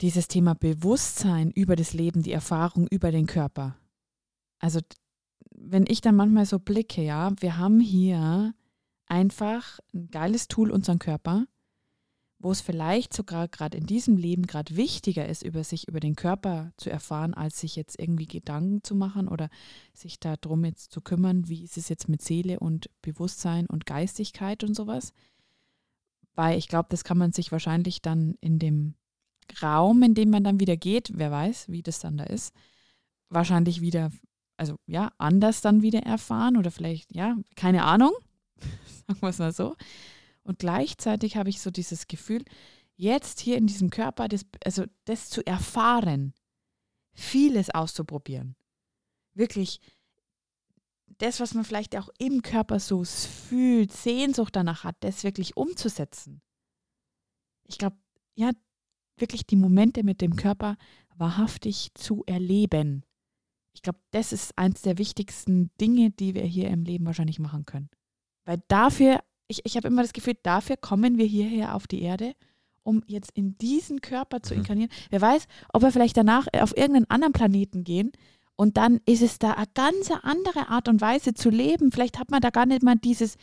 dieses 0.02 0.28
Thema 0.28 0.54
Bewusstsein 0.54 1.52
über 1.52 1.76
das 1.76 1.94
Leben, 1.94 2.24
die 2.24 2.34
Erfahrung 2.34 2.88
über 2.88 3.12
den 3.12 3.26
Körper. 3.26 3.78
Also 4.60 4.80
wenn 5.52 5.86
ich 5.88 6.02
dann 6.02 6.16
manchmal 6.16 6.46
so 6.46 6.60
blicke, 6.60 7.02
ja, 7.04 7.32
wir 7.40 7.58
haben 7.58 7.80
hier 7.80 8.54
einfach 9.06 9.80
ein 9.94 10.10
geiles 10.10 10.48
Tool, 10.48 10.72
unseren 10.72 11.00
Körper, 11.00 11.46
wo 12.40 12.52
es 12.52 12.62
vielleicht 12.62 13.14
sogar 13.14 13.48
gerade 13.48 13.78
in 13.78 13.86
diesem 13.86 14.18
Leben 14.18 14.48
gerade 14.48 14.76
wichtiger 14.76 15.30
ist, 15.30 15.44
über 15.44 15.64
sich, 15.64 15.88
über 15.88 16.00
den 16.00 16.16
Körper 16.16 16.74
zu 16.78 16.90
erfahren, 16.90 17.34
als 17.34 17.60
sich 17.60 17.76
jetzt 17.76 18.00
irgendwie 18.00 18.26
Gedanken 18.26 18.84
zu 18.84 18.96
machen 18.96 19.28
oder 19.28 19.50
sich 19.94 20.20
darum 20.20 20.66
jetzt 20.66 20.92
zu 20.92 21.02
kümmern, 21.02 21.48
wie 21.48 21.64
ist 21.64 21.78
es 21.78 21.88
jetzt 21.88 22.10
mit 22.10 22.22
Seele 22.22 22.60
und 22.60 22.90
Bewusstsein 23.04 23.68
und 23.68 23.86
Geistigkeit 23.86 24.64
und 24.64 24.76
sowas. 24.76 25.14
Weil 26.36 26.58
ich 26.58 26.68
glaube, 26.68 26.88
das 26.90 27.04
kann 27.04 27.18
man 27.18 27.34
sich 27.34 27.52
wahrscheinlich 27.52 28.02
dann 28.02 28.36
in 28.42 28.60
dem 28.60 28.96
Raum, 29.62 30.02
in 30.04 30.14
dem 30.14 30.30
man 30.30 30.44
dann 30.44 30.60
wieder 30.60 30.78
geht, 30.78 31.12
wer 31.16 31.32
weiß, 31.32 31.70
wie 31.70 31.84
das 31.84 32.00
dann 32.00 32.18
da 32.18 32.24
ist, 32.24 32.54
wahrscheinlich 33.30 33.82
wieder, 33.82 34.12
also 34.58 34.78
ja, 34.86 35.12
anders 35.18 35.62
dann 35.62 35.82
wieder 35.82 36.04
erfahren 36.04 36.58
oder 36.58 36.72
vielleicht, 36.72 37.14
ja, 37.14 37.36
keine 37.56 37.84
Ahnung, 37.84 38.12
sagen 39.08 39.22
wir 39.22 39.30
es 39.30 39.40
mal 39.40 39.52
so. 39.54 39.76
Und 40.44 40.60
gleichzeitig 40.60 41.38
habe 41.38 41.50
ich 41.50 41.62
so 41.62 41.70
dieses 41.70 42.08
Gefühl, 42.08 42.44
jetzt 42.96 43.40
hier 43.40 43.58
in 43.58 43.68
diesem 43.68 43.90
Körper, 43.90 44.28
das, 44.28 44.46
also 44.64 44.86
das 45.06 45.30
zu 45.30 45.46
erfahren, 45.46 46.34
vieles 47.14 47.70
auszuprobieren. 47.70 48.56
Wirklich 49.34 49.80
das, 51.18 51.40
was 51.40 51.54
man 51.54 51.64
vielleicht 51.64 51.96
auch 51.96 52.10
im 52.20 52.42
Körper 52.42 52.80
so 52.80 53.04
fühlt, 53.04 53.92
Sehnsucht 53.92 54.56
danach 54.56 54.84
hat, 54.84 54.96
das 55.02 55.24
wirklich 55.24 55.58
umzusetzen. 55.58 56.42
Ich 57.68 57.78
glaube, 57.78 57.98
ja, 58.36 58.52
wirklich 59.18 59.46
die 59.46 59.56
Momente 59.56 60.04
mit 60.04 60.22
dem 60.22 60.36
Körper 60.36 60.78
wahrhaftig 61.16 61.92
zu 61.94 62.24
erleben. 62.26 63.04
Ich 63.74 63.82
glaube, 63.82 64.00
das 64.12 64.34
ist 64.34 64.58
eins 64.58 64.82
der 64.82 64.98
wichtigsten 64.98 65.72
Dinge, 65.80 66.12
die 66.12 66.34
wir 66.34 66.44
hier 66.44 66.70
im 66.70 66.84
Leben 66.84 67.06
wahrscheinlich 67.06 67.40
machen 67.40 67.66
können. 67.66 67.90
Weil 68.46 68.62
dafür 68.68 69.22
ich, 69.52 69.62
ich 69.66 69.76
habe 69.76 69.88
immer 69.88 70.02
das 70.02 70.14
Gefühl, 70.14 70.36
dafür 70.42 70.78
kommen 70.78 71.18
wir 71.18 71.26
hierher 71.26 71.76
auf 71.76 71.86
die 71.86 72.02
Erde, 72.02 72.34
um 72.84 73.04
jetzt 73.06 73.32
in 73.34 73.58
diesen 73.58 74.02
Körper 74.02 74.42
zu 74.42 74.54
mhm. 74.54 74.62
inkarnieren. 74.62 74.92
Wer 75.10 75.22
weiß, 75.22 75.48
ob 75.74 75.84
wir 75.84 75.92
vielleicht 75.92 76.18
danach 76.18 76.48
auf 76.54 76.76
irgendeinen 76.76 77.10
anderen 77.10 77.34
Planeten 77.34 77.84
gehen 77.84 78.12
Und 78.62 78.78
dann 78.78 79.00
ist 79.08 79.24
es 79.24 79.40
da 79.40 79.54
eine 79.54 79.66
ganz 79.74 80.12
andere 80.12 80.70
Art 80.70 80.88
und 80.88 81.02
Weise 81.02 81.34
zu 81.34 81.50
leben. 81.50 81.92
Vielleicht 81.92 82.20
hat 82.20 82.30
man 82.30 82.42
da 82.42 82.52
gar 82.52 82.68
nicht 82.68 82.84
mal 82.84 82.96
dieses, 82.96 83.38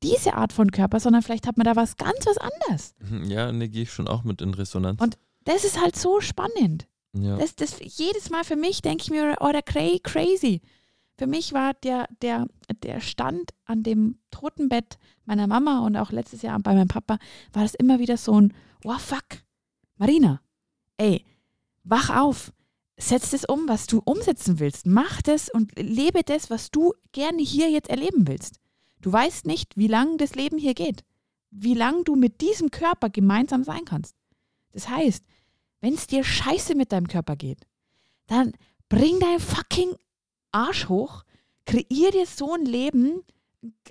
diese 0.00 0.34
Art 0.34 0.52
von 0.52 0.70
Körper, 0.70 1.00
sondern 1.00 1.22
vielleicht 1.22 1.48
hat 1.48 1.56
man 1.56 1.64
da 1.64 1.74
was 1.74 1.96
ganz 1.96 2.24
was 2.24 2.38
anderes. 2.38 2.94
Ja, 3.28 3.50
ne, 3.50 3.68
gehe 3.68 3.82
ich 3.82 3.92
schon 3.92 4.06
auch 4.06 4.22
mit 4.22 4.40
in 4.40 4.54
Resonanz. 4.54 5.00
Und 5.00 5.18
das 5.42 5.64
ist 5.64 5.80
halt 5.80 5.96
so 5.96 6.20
spannend. 6.20 6.86
ja. 7.14 7.36
Das, 7.36 7.56
das, 7.56 7.80
jedes 7.80 8.30
Mal 8.30 8.44
für 8.44 8.54
mich 8.54 8.80
denke 8.80 9.02
ich 9.02 9.10
mir, 9.10 9.38
oh, 9.40 9.50
der 9.50 9.64
crazy. 9.64 10.60
Für 11.18 11.26
mich 11.26 11.52
war 11.52 11.74
der, 11.74 12.06
der, 12.22 12.46
der 12.84 13.00
Stand 13.00 13.50
an 13.64 13.82
dem 13.82 14.20
Totenbett 14.30 14.98
meiner 15.24 15.48
Mama 15.48 15.84
und 15.84 15.96
auch 15.96 16.12
letztes 16.12 16.42
Jahr 16.42 16.60
bei 16.60 16.74
meinem 16.74 16.86
Papa, 16.86 17.18
war 17.52 17.64
das 17.64 17.74
immer 17.74 17.98
wieder 17.98 18.16
so 18.16 18.40
ein, 18.40 18.54
oh 18.84 18.98
fuck, 18.98 19.42
Marina, 19.96 20.40
ey, 20.96 21.24
wach 21.82 22.16
auf, 22.16 22.52
setz 23.00 23.30
das 23.30 23.44
um, 23.44 23.66
was 23.66 23.86
du 23.86 24.00
umsetzen 24.04 24.58
willst. 24.58 24.86
Mach 24.86 25.22
das 25.22 25.48
und 25.48 25.78
lebe 25.78 26.22
das, 26.22 26.50
was 26.50 26.70
du 26.70 26.92
gerne 27.12 27.42
hier 27.42 27.70
jetzt 27.70 27.88
erleben 27.88 28.26
willst. 28.28 28.60
Du 29.00 29.12
weißt 29.12 29.46
nicht, 29.46 29.76
wie 29.76 29.88
lang 29.88 30.18
das 30.18 30.34
Leben 30.34 30.58
hier 30.58 30.74
geht. 30.74 31.04
Wie 31.50 31.74
lang 31.74 32.04
du 32.04 32.14
mit 32.14 32.40
diesem 32.40 32.70
Körper 32.70 33.10
gemeinsam 33.10 33.64
sein 33.64 33.84
kannst. 33.84 34.14
Das 34.72 34.88
heißt, 34.88 35.24
wenn 35.80 35.94
es 35.94 36.06
dir 36.06 36.22
scheiße 36.22 36.74
mit 36.74 36.92
deinem 36.92 37.08
Körper 37.08 37.36
geht, 37.36 37.66
dann 38.26 38.52
bring 38.88 39.18
dein 39.18 39.40
fucking 39.40 39.96
Arsch 40.52 40.88
hoch, 40.88 41.24
kreier 41.64 42.10
dir 42.12 42.26
so 42.26 42.52
ein 42.52 42.64
Leben, 42.64 43.22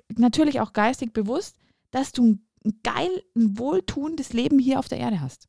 natürlich 0.08 0.60
auch 0.60 0.72
geistig 0.72 1.12
bewusst, 1.12 1.56
dass 1.90 2.12
du 2.12 2.38
ein 2.64 2.80
geil, 2.82 3.22
ein 3.34 3.58
wohltuendes 3.58 4.32
Leben 4.32 4.58
hier 4.58 4.78
auf 4.78 4.88
der 4.88 4.98
Erde 4.98 5.20
hast. 5.20 5.48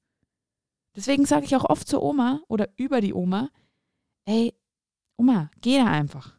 Deswegen 0.95 1.25
sage 1.25 1.45
ich 1.45 1.55
auch 1.55 1.65
oft 1.65 1.88
zur 1.88 2.03
Oma 2.03 2.41
oder 2.48 2.69
über 2.77 3.01
die 3.01 3.13
Oma, 3.13 3.50
ey, 4.25 4.53
Oma, 5.17 5.50
geh 5.62 5.77
da 5.77 5.86
einfach. 5.86 6.38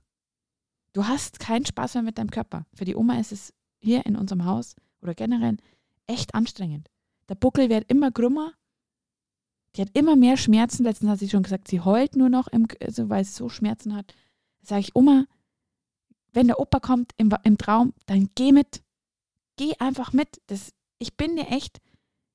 Du 0.92 1.06
hast 1.06 1.38
keinen 1.38 1.64
Spaß 1.64 1.94
mehr 1.94 2.02
mit 2.02 2.18
deinem 2.18 2.30
Körper. 2.30 2.66
Für 2.75 2.85
die 2.85 2.97
Oma 2.97 3.18
ist 3.18 3.32
es 3.32 3.54
hier 3.80 4.04
in 4.04 4.16
unserem 4.16 4.44
Haus 4.44 4.76
oder 5.00 5.14
generell 5.14 5.56
echt 6.06 6.35
anstrengend. 6.35 6.90
Der 7.28 7.35
Buckel 7.35 7.71
wird 7.71 7.90
immer 7.90 8.11
grümmer. 8.11 8.52
Die 9.75 9.80
hat 9.80 9.97
immer 9.97 10.16
mehr 10.16 10.37
Schmerzen. 10.37 10.85
Letztens 10.85 11.11
hat 11.11 11.18
sie 11.18 11.30
schon 11.30 11.42
gesagt, 11.42 11.68
sie 11.68 11.80
heult 11.80 12.14
nur 12.14 12.28
noch, 12.28 12.49
im, 12.49 12.66
also 12.80 13.09
weil 13.09 13.25
sie 13.25 13.32
so 13.32 13.49
Schmerzen 13.49 13.94
hat. 13.94 14.14
Da 14.61 14.68
sage 14.68 14.80
ich, 14.80 14.97
Oma, 14.97 15.26
wenn 16.32 16.47
der 16.47 16.61
Opa 16.61 16.80
kommt 16.80 17.12
im, 17.16 17.35
im 17.44 17.56
Traum, 17.56 17.94
dann 18.06 18.28
geh 18.35 18.52
mit. 18.52 18.82
Geh 19.56 19.75
einfach 19.78 20.12
mit. 20.12 20.42
Das, 20.49 20.73
ich 20.99 21.16
bin 21.16 21.37
dir 21.37 21.49
echt 21.49 21.80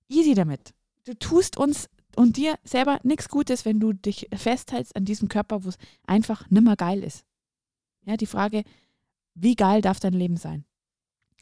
easy 0.08 0.34
damit. 0.34 0.74
Du 1.06 1.14
tust 1.14 1.58
uns 1.58 1.90
und 2.18 2.38
dir 2.38 2.58
selber 2.64 3.00
nichts 3.04 3.30
Gutes, 3.30 3.64
wenn 3.66 3.80
du 3.80 3.94
dich 3.94 4.28
festhältst 4.34 4.96
an 4.96 5.06
diesem 5.06 5.28
Körper, 5.30 5.64
wo 5.64 5.70
es 5.70 5.78
einfach 6.06 6.50
nimmer 6.50 6.76
geil 6.76 7.04
ist. 7.04 7.24
Ja, 8.06 8.18
die 8.18 8.26
Frage, 8.26 8.64
wie 9.36 9.56
geil 9.56 9.82
darf 9.82 10.00
dein 10.00 10.14
Leben 10.14 10.38
sein? 10.38 10.66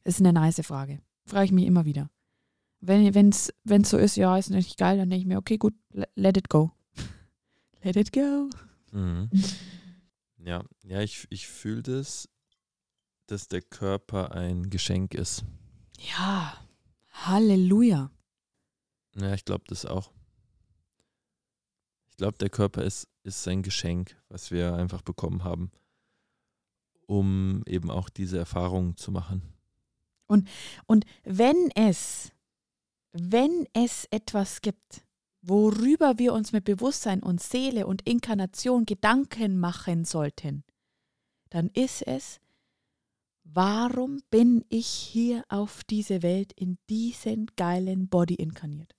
Ist 0.04 0.20
eine 0.20 0.34
nice 0.34 0.62
Frage. 0.66 1.00
Frage 1.26 1.46
ich 1.46 1.52
mich 1.52 1.66
immer 1.66 1.86
wieder. 1.86 2.10
Wenn 2.82 3.30
es 3.30 3.52
so 3.86 3.98
ist, 3.98 4.16
ja, 4.18 4.38
ist 4.38 4.50
nicht 4.52 4.78
geil, 4.78 4.98
dann 4.98 5.10
denke 5.10 5.22
ich 5.22 5.28
mir, 5.28 5.38
okay, 5.38 5.58
gut, 5.58 5.74
le- 5.92 6.10
let 6.16 6.38
it 6.38 6.50
go. 6.50 6.72
let 7.84 7.96
it 7.96 8.12
go. 8.14 8.50
Mhm. 8.92 9.30
Ja, 10.38 10.64
ja, 10.84 11.02
ich, 11.02 11.26
ich 11.32 11.48
fühle 11.48 11.82
das, 11.82 12.30
dass 13.26 13.48
der 13.48 13.64
Körper 13.64 14.32
ein 14.34 14.70
Geschenk 14.70 15.16
ist. 15.16 15.44
Ja, 15.98 16.56
Halleluja. 17.14 18.12
Ja, 19.16 19.34
ich 19.34 19.44
glaube 19.44 19.64
das 19.68 19.88
auch. 19.88 20.12
Ich 22.16 22.18
glaube, 22.18 22.38
der 22.38 22.50
Körper 22.50 22.82
ist, 22.82 23.10
ist 23.24 23.46
ein 23.46 23.62
Geschenk, 23.62 24.16
was 24.30 24.50
wir 24.50 24.74
einfach 24.74 25.02
bekommen 25.02 25.44
haben, 25.44 25.70
um 27.08 27.62
eben 27.68 27.92
auch 27.92 28.08
diese 28.08 28.38
Erfahrungen 28.38 28.96
zu 28.96 29.12
machen. 29.12 29.42
Und 30.26 31.06
wenn 31.26 31.70
es, 31.76 32.32
wenn 33.12 33.68
es 33.74 34.08
etwas 34.12 34.62
gibt, 34.62 35.06
worüber 35.42 36.18
wir 36.18 36.32
uns 36.32 36.54
mit 36.54 36.64
Bewusstsein 36.64 37.22
und 37.22 37.44
Seele 37.44 37.86
und 37.86 38.08
Inkarnation 38.08 38.86
Gedanken 38.86 39.60
machen 39.60 40.06
sollten, 40.06 40.64
dann 41.50 41.68
ist 41.68 42.02
es, 42.02 42.40
warum 43.44 44.22
bin 44.30 44.64
ich 44.70 44.88
hier 44.88 45.44
auf 45.50 45.84
diese 45.84 46.24
Welt 46.24 46.54
in 46.54 46.78
diesen 46.90 47.48
geilen 47.58 48.08
Body 48.08 48.36
inkarniert? 48.36 48.96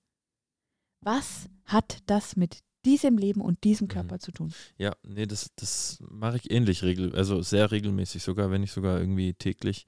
Was 1.00 1.48
hat 1.64 2.00
das 2.04 2.36
mit 2.36 2.65
diesem 2.86 3.18
Leben 3.18 3.40
und 3.40 3.64
diesem 3.64 3.88
Körper 3.88 4.18
zu 4.18 4.32
tun? 4.32 4.54
Ja, 4.78 4.94
nee, 5.02 5.26
das, 5.26 5.50
das 5.56 5.98
mache 6.08 6.36
ich 6.36 6.50
ähnlich, 6.50 6.82
regel, 6.82 7.14
also 7.14 7.42
sehr 7.42 7.70
regelmäßig 7.70 8.22
sogar, 8.22 8.50
wenn 8.50 8.60
nicht 8.60 8.72
sogar 8.72 8.98
irgendwie 8.98 9.34
täglich, 9.34 9.86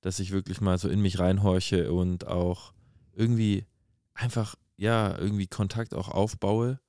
dass 0.00 0.18
ich 0.18 0.32
wirklich 0.32 0.60
mal 0.60 0.76
so 0.76 0.88
in 0.88 1.00
mich 1.00 1.18
reinhorche 1.18 1.92
und 1.92 2.26
auch 2.26 2.74
irgendwie 3.14 3.64
einfach, 4.12 4.56
ja, 4.76 5.16
irgendwie 5.16 5.46
Kontakt 5.46 5.94
auch 5.94 6.08
aufbaue. 6.08 6.80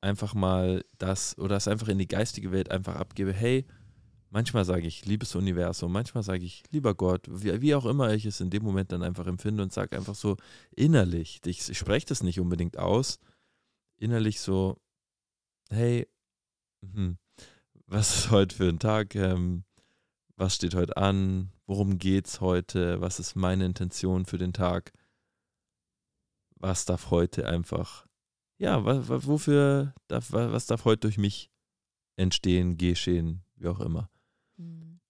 Einfach 0.00 0.34
mal 0.34 0.84
das 0.98 1.38
oder 1.38 1.54
das 1.54 1.68
einfach 1.68 1.88
in 1.88 1.98
die 1.98 2.08
geistige 2.08 2.52
Welt 2.52 2.70
einfach 2.70 2.96
abgebe. 2.96 3.32
Hey, 3.32 3.64
manchmal 4.34 4.64
sage 4.64 4.86
ich, 4.86 5.06
liebes 5.06 5.34
Universum, 5.34 5.92
manchmal 5.92 6.24
sage 6.24 6.44
ich, 6.44 6.64
lieber 6.72 6.94
Gott, 6.94 7.26
wie, 7.30 7.62
wie 7.62 7.74
auch 7.74 7.86
immer 7.86 8.12
ich 8.12 8.26
es 8.26 8.40
in 8.40 8.50
dem 8.50 8.64
Moment 8.64 8.92
dann 8.92 9.02
einfach 9.02 9.26
empfinde 9.26 9.62
und 9.62 9.72
sage 9.72 9.96
einfach 9.96 10.16
so 10.16 10.36
innerlich, 10.74 11.40
ich, 11.46 11.68
ich 11.70 11.78
spreche 11.78 12.06
das 12.06 12.22
nicht 12.22 12.40
unbedingt 12.40 12.76
aus, 12.76 13.20
innerlich 13.96 14.40
so, 14.40 14.80
hey, 15.70 16.08
hm, 16.82 17.18
was 17.86 18.16
ist 18.16 18.30
heute 18.30 18.56
für 18.56 18.68
ein 18.68 18.78
Tag? 18.78 19.14
Ähm, 19.14 19.64
was 20.36 20.56
steht 20.56 20.74
heute 20.74 20.96
an? 20.96 21.52
Worum 21.66 21.98
geht's 21.98 22.40
heute? 22.40 23.00
Was 23.00 23.20
ist 23.20 23.36
meine 23.36 23.64
Intention 23.64 24.24
für 24.26 24.38
den 24.38 24.52
Tag? 24.52 24.92
Was 26.56 26.84
darf 26.84 27.10
heute 27.10 27.46
einfach, 27.46 28.06
ja, 28.58 28.84
wofür 28.84 29.94
darf, 30.08 30.32
wa, 30.32 30.50
was 30.52 30.66
darf 30.66 30.84
heute 30.84 31.00
durch 31.00 31.18
mich 31.18 31.50
entstehen, 32.16 32.76
geschehen, 32.76 33.44
wie 33.56 33.68
auch 33.68 33.80
immer. 33.80 34.10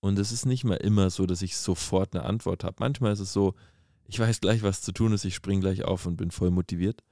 Und 0.00 0.18
es 0.18 0.32
ist 0.32 0.44
nicht 0.44 0.64
mal 0.64 0.76
immer 0.76 1.08
so, 1.10 1.26
dass 1.26 1.42
ich 1.42 1.56
sofort 1.56 2.14
eine 2.14 2.24
Antwort 2.24 2.64
habe. 2.64 2.76
Manchmal 2.78 3.12
ist 3.12 3.20
es 3.20 3.32
so, 3.32 3.54
ich 4.06 4.18
weiß 4.18 4.40
gleich, 4.40 4.62
was 4.62 4.82
zu 4.82 4.92
tun 4.92 5.12
ist, 5.12 5.24
ich 5.24 5.34
springe 5.34 5.60
gleich 5.60 5.84
auf 5.84 6.04
und 6.06 6.16
bin 6.16 6.30
voll 6.30 6.50
motiviert. 6.50 7.02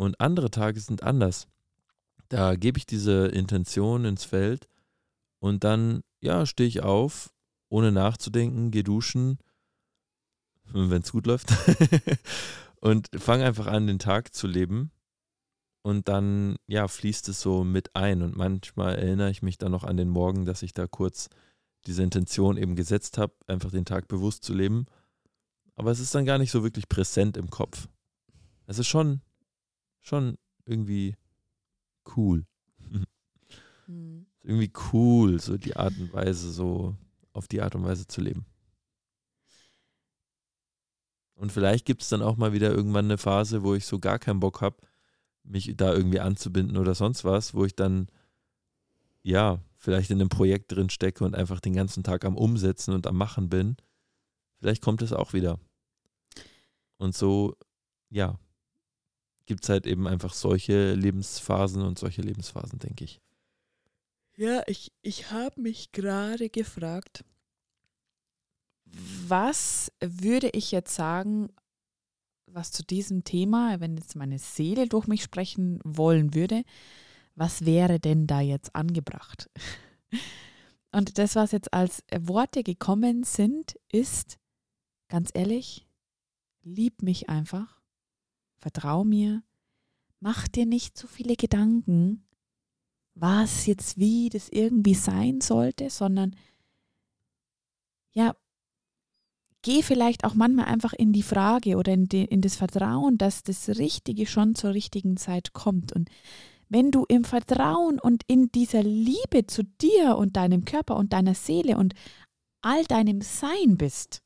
Und 0.00 0.18
andere 0.18 0.50
Tage 0.50 0.80
sind 0.80 1.02
anders. 1.02 1.46
Da 2.30 2.56
gebe 2.56 2.78
ich 2.78 2.86
diese 2.86 3.26
Intention 3.26 4.06
ins 4.06 4.24
Feld 4.24 4.66
und 5.40 5.62
dann, 5.62 6.00
ja, 6.22 6.46
stehe 6.46 6.70
ich 6.70 6.80
auf, 6.82 7.30
ohne 7.68 7.92
nachzudenken, 7.92 8.70
gehe 8.70 8.82
duschen, 8.82 9.36
wenn 10.72 11.02
es 11.02 11.12
gut 11.12 11.26
läuft, 11.26 11.52
und 12.80 13.10
fange 13.14 13.44
einfach 13.44 13.66
an, 13.66 13.86
den 13.86 13.98
Tag 13.98 14.32
zu 14.34 14.46
leben. 14.46 14.90
Und 15.82 16.08
dann, 16.08 16.56
ja, 16.66 16.88
fließt 16.88 17.28
es 17.28 17.42
so 17.42 17.62
mit 17.62 17.94
ein. 17.94 18.22
Und 18.22 18.34
manchmal 18.34 18.94
erinnere 18.94 19.30
ich 19.30 19.42
mich 19.42 19.58
dann 19.58 19.72
noch 19.72 19.84
an 19.84 19.98
den 19.98 20.08
Morgen, 20.08 20.46
dass 20.46 20.62
ich 20.62 20.72
da 20.72 20.86
kurz 20.86 21.28
diese 21.84 22.02
Intention 22.02 22.56
eben 22.56 22.74
gesetzt 22.74 23.18
habe, 23.18 23.34
einfach 23.46 23.70
den 23.70 23.84
Tag 23.84 24.08
bewusst 24.08 24.44
zu 24.44 24.54
leben. 24.54 24.86
Aber 25.74 25.90
es 25.90 26.00
ist 26.00 26.14
dann 26.14 26.24
gar 26.24 26.38
nicht 26.38 26.52
so 26.52 26.62
wirklich 26.62 26.88
präsent 26.88 27.36
im 27.36 27.50
Kopf. 27.50 27.86
Es 28.66 28.78
ist 28.78 28.88
schon, 28.88 29.20
schon 30.02 30.38
irgendwie 30.64 31.16
cool. 32.16 32.44
Mhm. 33.86 34.26
irgendwie 34.42 34.72
cool, 34.92 35.40
so 35.40 35.58
die 35.58 35.76
Art 35.76 35.96
und 35.98 36.12
Weise, 36.12 36.50
so 36.50 36.96
auf 37.32 37.48
die 37.48 37.60
Art 37.62 37.74
und 37.74 37.84
Weise 37.84 38.06
zu 38.06 38.20
leben. 38.20 38.46
Und 41.34 41.52
vielleicht 41.52 41.86
gibt 41.86 42.02
es 42.02 42.08
dann 42.08 42.22
auch 42.22 42.36
mal 42.36 42.52
wieder 42.52 42.70
irgendwann 42.70 43.06
eine 43.06 43.18
Phase, 43.18 43.62
wo 43.62 43.74
ich 43.74 43.86
so 43.86 43.98
gar 43.98 44.18
keinen 44.18 44.40
Bock 44.40 44.60
habe, 44.60 44.76
mich 45.42 45.74
da 45.76 45.92
irgendwie 45.92 46.20
anzubinden 46.20 46.76
oder 46.76 46.94
sonst 46.94 47.24
was, 47.24 47.54
wo 47.54 47.64
ich 47.64 47.74
dann, 47.74 48.08
ja, 49.22 49.58
vielleicht 49.76 50.10
in 50.10 50.20
einem 50.20 50.28
Projekt 50.28 50.72
drin 50.72 50.90
stecke 50.90 51.24
und 51.24 51.34
einfach 51.34 51.60
den 51.60 51.72
ganzen 51.72 52.02
Tag 52.02 52.26
am 52.26 52.36
Umsetzen 52.36 52.92
und 52.92 53.06
am 53.06 53.16
Machen 53.16 53.48
bin. 53.48 53.76
Vielleicht 54.58 54.82
kommt 54.82 55.00
es 55.00 55.14
auch 55.14 55.32
wieder. 55.32 55.58
Und 56.98 57.14
so, 57.14 57.56
ja, 58.10 58.38
gibt 59.50 59.64
es 59.64 59.68
halt 59.68 59.84
eben 59.84 60.06
einfach 60.06 60.32
solche 60.32 60.94
Lebensphasen 60.94 61.82
und 61.82 61.98
solche 61.98 62.22
Lebensphasen, 62.22 62.78
denke 62.78 63.02
ich. 63.02 63.20
Ja, 64.36 64.62
ich, 64.68 64.92
ich 65.02 65.32
habe 65.32 65.60
mich 65.60 65.90
gerade 65.90 66.48
gefragt, 66.50 67.24
was 68.84 69.90
würde 69.98 70.50
ich 70.50 70.70
jetzt 70.70 70.94
sagen, 70.94 71.48
was 72.46 72.70
zu 72.70 72.84
diesem 72.84 73.24
Thema, 73.24 73.80
wenn 73.80 73.96
jetzt 73.96 74.14
meine 74.14 74.38
Seele 74.38 74.86
durch 74.86 75.08
mich 75.08 75.24
sprechen 75.24 75.80
wollen 75.82 76.32
würde, 76.32 76.62
was 77.34 77.66
wäre 77.66 77.98
denn 77.98 78.28
da 78.28 78.40
jetzt 78.40 78.76
angebracht? 78.76 79.50
Und 80.92 81.18
das, 81.18 81.34
was 81.34 81.50
jetzt 81.50 81.74
als 81.74 82.04
Worte 82.20 82.62
gekommen 82.62 83.24
sind, 83.24 83.74
ist, 83.90 84.38
ganz 85.08 85.30
ehrlich, 85.34 85.88
lieb 86.62 87.02
mich 87.02 87.28
einfach, 87.28 87.79
vertrau 88.60 89.04
mir, 89.04 89.42
mach 90.20 90.46
dir 90.48 90.66
nicht 90.66 90.96
so 90.96 91.06
viele 91.06 91.36
Gedanken, 91.36 92.26
was 93.14 93.66
jetzt 93.66 93.98
wie 93.98 94.28
das 94.28 94.48
irgendwie 94.48 94.94
sein 94.94 95.40
sollte, 95.40 95.90
sondern 95.90 96.36
ja, 98.12 98.34
geh 99.62 99.82
vielleicht 99.82 100.24
auch 100.24 100.34
manchmal 100.34 100.66
einfach 100.66 100.92
in 100.92 101.12
die 101.12 101.22
Frage 101.22 101.76
oder 101.76 101.92
in, 101.92 102.06
die, 102.06 102.24
in 102.24 102.40
das 102.40 102.56
Vertrauen, 102.56 103.18
dass 103.18 103.42
das 103.42 103.68
Richtige 103.68 104.26
schon 104.26 104.54
zur 104.54 104.74
richtigen 104.74 105.16
Zeit 105.16 105.52
kommt. 105.52 105.92
Und 105.92 106.08
wenn 106.68 106.90
du 106.90 107.04
im 107.08 107.24
Vertrauen 107.24 107.98
und 107.98 108.22
in 108.26 108.50
dieser 108.52 108.82
Liebe 108.82 109.46
zu 109.46 109.64
dir 109.64 110.16
und 110.16 110.36
deinem 110.36 110.64
Körper 110.64 110.96
und 110.96 111.12
deiner 111.12 111.34
Seele 111.34 111.76
und 111.76 111.94
all 112.62 112.84
deinem 112.84 113.20
Sein 113.20 113.76
bist, 113.76 114.22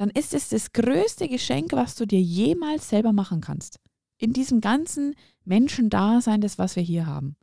dann 0.00 0.08
ist 0.08 0.32
es 0.32 0.48
das 0.48 0.72
größte 0.72 1.28
Geschenk, 1.28 1.72
was 1.74 1.94
du 1.94 2.06
dir 2.06 2.22
jemals 2.22 2.88
selber 2.88 3.12
machen 3.12 3.42
kannst. 3.42 3.78
In 4.16 4.32
diesem 4.32 4.62
ganzen 4.62 5.14
Menschendasein, 5.44 6.40
das 6.40 6.56
was 6.56 6.74
wir 6.74 6.82
hier 6.82 7.04
haben. 7.04 7.36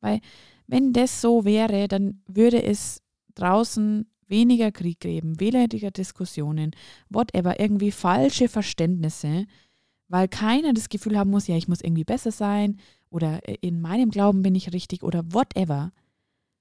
Weil 0.00 0.20
wenn 0.68 0.92
das 0.92 1.20
so 1.20 1.44
wäre, 1.44 1.88
dann 1.88 2.22
würde 2.28 2.62
es 2.62 3.02
draußen 3.34 4.08
weniger 4.28 4.70
Krieg 4.70 5.00
geben, 5.00 5.40
weniger 5.40 5.90
Diskussionen, 5.90 6.76
whatever, 7.08 7.58
irgendwie 7.58 7.90
falsche 7.90 8.46
Verständnisse, 8.46 9.46
weil 10.06 10.28
keiner 10.28 10.74
das 10.74 10.88
Gefühl 10.88 11.18
haben 11.18 11.30
muss, 11.30 11.48
ja, 11.48 11.56
ich 11.56 11.66
muss 11.66 11.80
irgendwie 11.80 12.04
besser 12.04 12.30
sein 12.30 12.78
oder 13.10 13.40
äh, 13.48 13.56
in 13.62 13.80
meinem 13.80 14.10
Glauben 14.10 14.42
bin 14.42 14.54
ich 14.54 14.72
richtig 14.72 15.02
oder 15.02 15.24
whatever, 15.32 15.90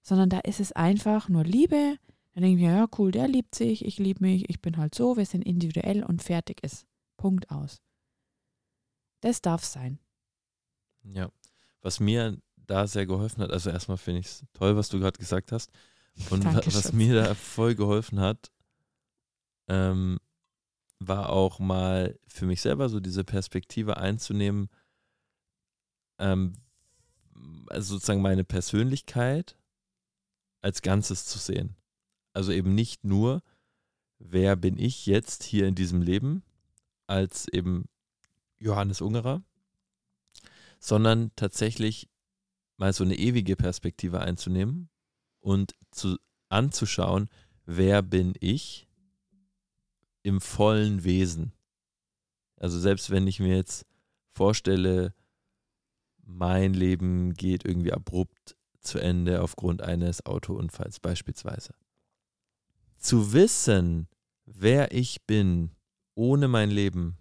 sondern 0.01 0.29
da 0.29 0.39
ist 0.39 0.59
es 0.59 0.71
einfach 0.71 1.29
nur 1.29 1.43
Liebe. 1.43 1.97
Dann 2.35 2.43
denke 2.43 2.61
ich 2.61 2.67
mir, 2.67 2.75
ja, 2.75 2.87
cool, 2.97 3.11
der 3.11 3.29
liebt 3.29 3.55
sich, 3.55 3.85
ich 3.85 3.97
liebe 3.97 4.21
mich, 4.21 4.49
ich 4.49 4.61
bin 4.61 4.75
halt 4.75 4.93
so, 4.93 5.15
wir 5.15 5.25
sind 5.25 5.41
individuell 5.41 6.03
und 6.03 6.21
fertig 6.21 6.61
ist. 6.63 6.85
Punkt 7.15 7.49
aus. 7.49 7.81
Das 9.21 9.41
darf 9.41 9.63
sein. 9.63 9.99
Ja, 11.03 11.31
was 11.81 12.01
mir 12.01 12.37
da 12.57 12.87
sehr 12.87 13.05
geholfen 13.05 13.41
hat, 13.41 13.51
also 13.51 13.69
erstmal 13.69 13.97
finde 13.97 14.19
ich 14.19 14.25
es 14.25 14.43
toll, 14.51 14.75
was 14.75 14.89
du 14.89 14.99
gerade 14.99 15.17
gesagt 15.17 15.53
hast. 15.53 15.71
Und 16.29 16.43
wa 16.43 16.61
was 16.65 16.91
mir 16.91 17.15
da 17.15 17.35
voll 17.35 17.73
geholfen 17.73 18.19
hat, 18.19 18.51
ähm, 19.69 20.19
war 20.99 21.29
auch 21.29 21.59
mal 21.59 22.19
für 22.27 22.45
mich 22.45 22.59
selber 22.59 22.89
so 22.89 22.99
diese 22.99 23.23
Perspektive 23.23 23.95
einzunehmen, 23.95 24.69
ähm, 26.19 26.53
also 27.67 27.95
sozusagen 27.95 28.21
meine 28.21 28.43
Persönlichkeit 28.43 29.57
als 30.61 30.81
Ganzes 30.81 31.25
zu 31.25 31.39
sehen. 31.39 31.77
Also 32.35 32.51
eben 32.51 32.75
nicht 32.75 33.05
nur, 33.05 33.41
wer 34.19 34.57
bin 34.57 34.77
ich 34.77 35.05
jetzt 35.05 35.43
hier 35.43 35.67
in 35.67 35.75
diesem 35.75 36.01
Leben 36.01 36.43
als 37.07 37.47
eben 37.47 37.85
Johannes 38.59 38.99
Ungerer, 38.99 39.41
sondern 40.79 41.31
tatsächlich 41.37 42.09
mal 42.75 42.91
so 42.91 43.05
eine 43.05 43.15
ewige 43.15 43.55
Perspektive 43.55 44.19
einzunehmen 44.19 44.89
und 45.39 45.75
zu, 45.91 46.17
anzuschauen, 46.49 47.29
wer 47.65 48.01
bin 48.01 48.33
ich 48.41 48.85
im 50.21 50.41
vollen 50.41 51.05
Wesen. 51.05 51.53
Also 52.57 52.79
selbst 52.79 53.11
wenn 53.11 53.27
ich 53.27 53.39
mir 53.39 53.55
jetzt 53.55 53.85
vorstelle, 54.33 55.13
mein 56.17 56.73
Leben 56.73 57.33
geht 57.33 57.63
irgendwie 57.63 57.93
abrupt 57.93 58.57
zu 58.81 58.99
Ende 58.99 59.41
aufgrund 59.41 59.81
eines 59.81 60.25
Autounfalls 60.25 60.99
beispielsweise. 60.99 61.73
Zu 62.97 63.33
wissen, 63.33 64.07
wer 64.45 64.91
ich 64.91 65.25
bin 65.25 65.71
ohne 66.15 66.47
mein 66.47 66.71
Leben, 66.71 67.17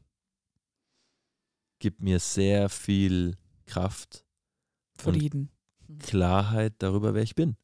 gibt 1.78 2.00
mir 2.00 2.18
sehr 2.18 2.68
viel 2.68 3.36
Kraft, 3.66 4.24
Frieden, 4.96 5.50
und 5.88 6.02
Klarheit 6.02 6.74
darüber, 6.78 7.14
wer 7.14 7.22
ich 7.22 7.34
bin. 7.34 7.56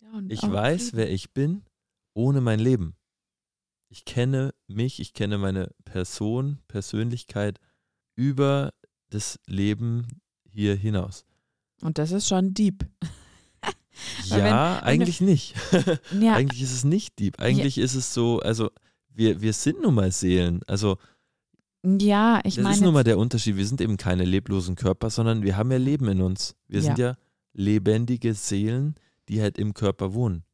Ja, 0.00 0.20
ich 0.28 0.42
weiß, 0.42 0.90
Frieden. 0.90 0.96
wer 0.98 1.10
ich 1.10 1.32
bin 1.32 1.64
ohne 2.14 2.40
mein 2.40 2.60
Leben. 2.60 2.96
Ich 3.88 4.04
kenne 4.04 4.54
mich, 4.66 5.00
ich 5.00 5.12
kenne 5.12 5.38
meine 5.38 5.74
Person, 5.84 6.58
Persönlichkeit 6.68 7.60
über 8.16 8.74
das 9.10 9.38
Leben 9.46 10.20
hier 10.44 10.74
hinaus. 10.74 11.24
Und 11.80 11.98
das 11.98 12.10
ist 12.10 12.28
schon 12.28 12.54
deep. 12.54 12.86
ja, 14.24 14.36
wenn, 14.36 14.52
eigentlich 14.52 15.20
wenn 15.20 15.28
nicht. 15.28 15.54
ja. 16.20 16.34
Eigentlich 16.34 16.62
ist 16.62 16.72
es 16.72 16.84
nicht 16.84 17.18
deep. 17.18 17.40
Eigentlich 17.40 17.76
ja. 17.76 17.84
ist 17.84 17.94
es 17.94 18.12
so, 18.12 18.40
also 18.40 18.70
wir, 19.12 19.40
wir 19.40 19.52
sind 19.52 19.82
nun 19.82 19.94
mal 19.94 20.12
Seelen. 20.12 20.60
Also 20.66 20.98
ja, 21.82 22.40
ich 22.44 22.56
meine. 22.56 22.68
Das 22.68 22.76
ist 22.78 22.82
nun 22.82 22.94
mal 22.94 23.04
der 23.04 23.18
Unterschied. 23.18 23.56
Wir 23.56 23.66
sind 23.66 23.80
eben 23.80 23.96
keine 23.96 24.24
leblosen 24.24 24.74
Körper, 24.74 25.08
sondern 25.10 25.42
wir 25.42 25.56
haben 25.56 25.70
ja 25.70 25.78
Leben 25.78 26.08
in 26.08 26.20
uns. 26.20 26.56
Wir 26.66 26.80
ja. 26.80 26.84
sind 26.84 26.98
ja 26.98 27.16
lebendige 27.52 28.34
Seelen, 28.34 28.96
die 29.28 29.40
halt 29.40 29.56
im 29.58 29.72
Körper 29.72 30.12
wohnen. 30.12 30.44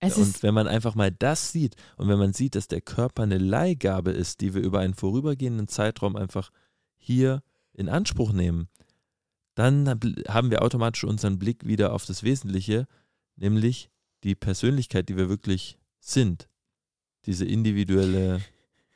Es 0.00 0.18
und 0.18 0.42
wenn 0.42 0.54
man 0.54 0.68
einfach 0.68 0.94
mal 0.94 1.10
das 1.10 1.52
sieht 1.52 1.76
und 1.96 2.08
wenn 2.08 2.18
man 2.18 2.34
sieht, 2.34 2.54
dass 2.54 2.68
der 2.68 2.82
Körper 2.82 3.22
eine 3.22 3.38
Leihgabe 3.38 4.10
ist, 4.10 4.40
die 4.42 4.52
wir 4.52 4.60
über 4.60 4.80
einen 4.80 4.94
vorübergehenden 4.94 5.68
Zeitraum 5.68 6.16
einfach 6.16 6.50
hier 6.96 7.42
in 7.72 7.88
Anspruch 7.88 8.32
nehmen, 8.32 8.68
dann 9.54 9.88
haben 10.28 10.50
wir 10.50 10.62
automatisch 10.62 11.04
unseren 11.04 11.38
Blick 11.38 11.66
wieder 11.66 11.92
auf 11.92 12.06
das 12.06 12.22
Wesentliche, 12.22 12.86
nämlich 13.36 13.90
die 14.24 14.34
Persönlichkeit, 14.34 15.08
die 15.08 15.16
wir 15.16 15.28
wirklich 15.28 15.78
sind. 16.00 16.48
Diese 17.26 17.44
individuelle 17.44 18.40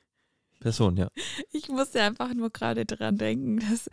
Person, 0.61 0.97
ja. 0.97 1.09
Ich 1.53 1.69
musste 1.69 2.03
einfach 2.03 2.35
nur 2.35 2.51
gerade 2.51 2.85
daran 2.85 3.17
denken, 3.17 3.61
dass 3.61 3.89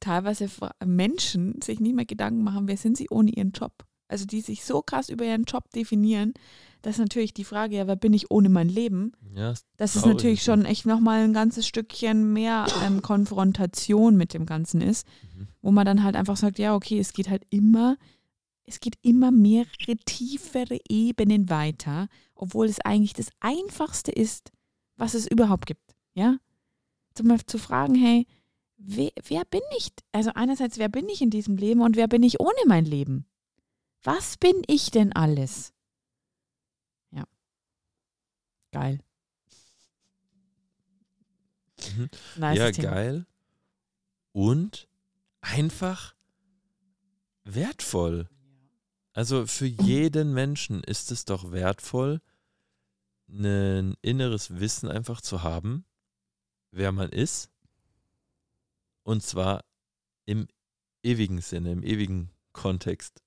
teilweise 0.00 0.48
Menschen 0.84 1.60
sich 1.62 1.80
nicht 1.80 1.94
mehr 1.94 2.04
Gedanken 2.04 2.42
machen, 2.42 2.68
wer 2.68 2.76
sind 2.76 2.96
sie 2.96 3.08
ohne 3.10 3.30
ihren 3.30 3.52
Job. 3.52 3.72
Also 4.08 4.26
die 4.26 4.42
sich 4.42 4.64
so 4.64 4.82
krass 4.82 5.08
über 5.08 5.24
ihren 5.24 5.44
Job 5.44 5.70
definieren, 5.70 6.34
das 6.82 6.96
ist 6.96 7.00
natürlich 7.00 7.32
die 7.32 7.44
Frage, 7.44 7.76
ja, 7.76 7.86
wer 7.86 7.96
bin 7.96 8.12
ich 8.12 8.30
ohne 8.30 8.48
mein 8.48 8.68
Leben? 8.68 9.12
Ja, 9.34 9.52
ist 9.52 9.66
das 9.76 9.96
ist 9.96 10.04
natürlich 10.04 10.42
schon 10.42 10.64
echt 10.64 10.84
nochmal 10.84 11.22
ein 11.22 11.32
ganzes 11.32 11.66
Stückchen 11.66 12.32
mehr 12.32 12.66
ähm, 12.84 13.00
Konfrontation 13.02 14.16
mit 14.16 14.34
dem 14.34 14.46
Ganzen 14.46 14.80
ist, 14.80 15.06
mhm. 15.34 15.48
Wo 15.62 15.70
man 15.70 15.86
dann 15.86 16.02
halt 16.02 16.16
einfach 16.16 16.36
sagt, 16.36 16.58
ja, 16.58 16.74
okay, 16.74 16.98
es 16.98 17.12
geht 17.12 17.30
halt 17.30 17.44
immer, 17.50 17.96
es 18.64 18.80
geht 18.80 18.98
immer 19.02 19.30
mehrere 19.30 19.96
tiefere 20.04 20.78
Ebenen 20.88 21.48
weiter, 21.48 22.08
obwohl 22.34 22.66
es 22.66 22.80
eigentlich 22.80 23.14
das 23.14 23.30
Einfachste 23.40 24.12
ist, 24.12 24.50
was 24.96 25.14
es 25.14 25.26
überhaupt 25.26 25.66
gibt. 25.66 25.94
Ja? 26.14 26.36
Zum 27.14 27.28
Beispiel 27.28 27.46
zu 27.46 27.58
fragen, 27.58 27.94
hey, 27.94 28.26
wer, 28.76 29.10
wer 29.24 29.44
bin 29.44 29.62
ich? 29.78 29.88
Also 30.12 30.32
einerseits, 30.34 30.78
wer 30.78 30.88
bin 30.88 31.08
ich 31.08 31.22
in 31.22 31.30
diesem 31.30 31.56
Leben 31.56 31.80
und 31.80 31.96
wer 31.96 32.08
bin 32.08 32.22
ich 32.22 32.40
ohne 32.40 32.52
mein 32.66 32.84
Leben? 32.84 33.26
Was 34.02 34.36
bin 34.36 34.62
ich 34.66 34.90
denn 34.90 35.12
alles? 35.12 35.72
Geil. 38.72 39.00
Mhm. 41.94 42.08
Nice 42.36 42.58
ja, 42.58 42.70
Thema. 42.72 42.90
geil. 42.90 43.26
Und 44.32 44.88
einfach 45.42 46.14
wertvoll. 47.44 48.28
Also 49.12 49.46
für 49.46 49.66
jeden 49.66 50.32
Menschen 50.32 50.82
ist 50.82 51.12
es 51.12 51.26
doch 51.26 51.52
wertvoll, 51.52 52.22
ein 53.28 53.94
inneres 54.00 54.58
Wissen 54.58 54.88
einfach 54.88 55.20
zu 55.20 55.42
haben, 55.42 55.84
wer 56.70 56.92
man 56.92 57.10
ist. 57.10 57.50
Und 59.02 59.22
zwar 59.22 59.64
im 60.24 60.48
ewigen 61.02 61.40
Sinne, 61.40 61.72
im 61.72 61.82
ewigen 61.82 62.30
Kontext 62.52 63.22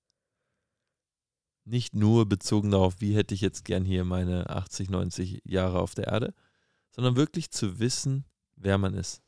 nicht 1.65 1.95
nur 1.95 2.28
bezogen 2.28 2.71
darauf, 2.71 3.01
wie 3.01 3.15
hätte 3.15 3.34
ich 3.34 3.41
jetzt 3.41 3.65
gern 3.65 3.86
hier 3.86 4.06
meine 4.06 4.49
80, 4.49 4.89
90 4.89 5.41
Jahre 5.45 5.80
auf 5.80 5.95
der 5.95 6.08
Erde, 6.08 6.34
sondern 6.91 7.15
wirklich 7.15 7.49
zu 7.49 7.80
wissen, 7.80 8.25
wer 8.56 8.78
man 8.78 8.93
ist. 8.93 9.21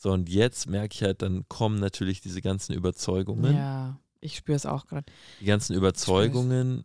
So, 0.00 0.12
und 0.12 0.28
jetzt 0.28 0.70
merke 0.70 0.94
ich 0.94 1.02
halt, 1.02 1.22
dann 1.22 1.48
kommen 1.48 1.80
natürlich 1.80 2.20
diese 2.20 2.40
ganzen 2.40 2.72
Überzeugungen. 2.72 3.56
Ja, 3.56 3.98
ich 4.20 4.36
spüre 4.36 4.54
es 4.54 4.64
auch 4.64 4.86
gerade. 4.86 5.04
Die 5.40 5.44
ganzen 5.44 5.74
Überzeugungen 5.74 6.84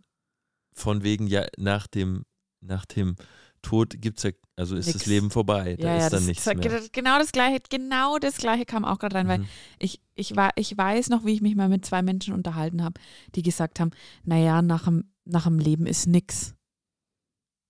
von 0.74 1.04
wegen, 1.04 1.28
ja, 1.28 1.46
nach 1.58 1.86
dem, 1.86 2.26
nach 2.60 2.86
dem 2.86 3.16
Tod 3.62 4.02
gibt 4.02 4.18
es 4.18 4.24
ja, 4.24 4.32
also 4.56 4.76
ist 4.76 4.88
Nix. 4.88 4.98
das 4.98 5.06
Leben 5.06 5.30
vorbei. 5.30 5.76
Da 5.80 5.90
ja, 5.90 5.98
ist 5.98 6.04
ja, 6.04 6.10
dann 6.10 6.26
nichts 6.26 6.46
mehr. 6.48 6.56
Genau 6.56 7.20
das 7.20 7.32
gleiche, 7.32 7.60
genau 7.70 8.18
das 8.18 8.38
gleiche 8.38 8.66
kam 8.66 8.84
auch 8.84 8.98
gerade 8.98 9.16
rein, 9.16 9.28
mhm. 9.28 9.30
weil 9.30 9.46
ich, 9.78 10.02
ich, 10.16 10.36
war, 10.36 10.50
ich 10.56 10.76
weiß 10.76 11.10
noch, 11.10 11.24
wie 11.24 11.34
ich 11.34 11.42
mich 11.42 11.56
mal 11.56 11.70
mit 11.70 11.86
zwei 11.86 12.02
Menschen 12.02 12.34
unterhalten 12.34 12.84
habe, 12.84 13.00
die 13.36 13.44
gesagt 13.44 13.80
haben, 13.80 13.92
naja, 14.24 14.64
nach 14.64 14.86
dem, 14.86 15.12
nach 15.24 15.44
dem 15.44 15.60
Leben 15.60 15.86
ist 15.86 16.08
nichts. 16.08 16.56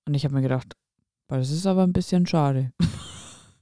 Und 0.05 0.13
ich 0.13 0.23
habe 0.23 0.35
mir 0.35 0.41
gedacht, 0.41 0.73
das 1.27 1.51
ist 1.51 1.65
aber 1.65 1.83
ein 1.83 1.93
bisschen 1.93 2.25
schade. 2.27 2.71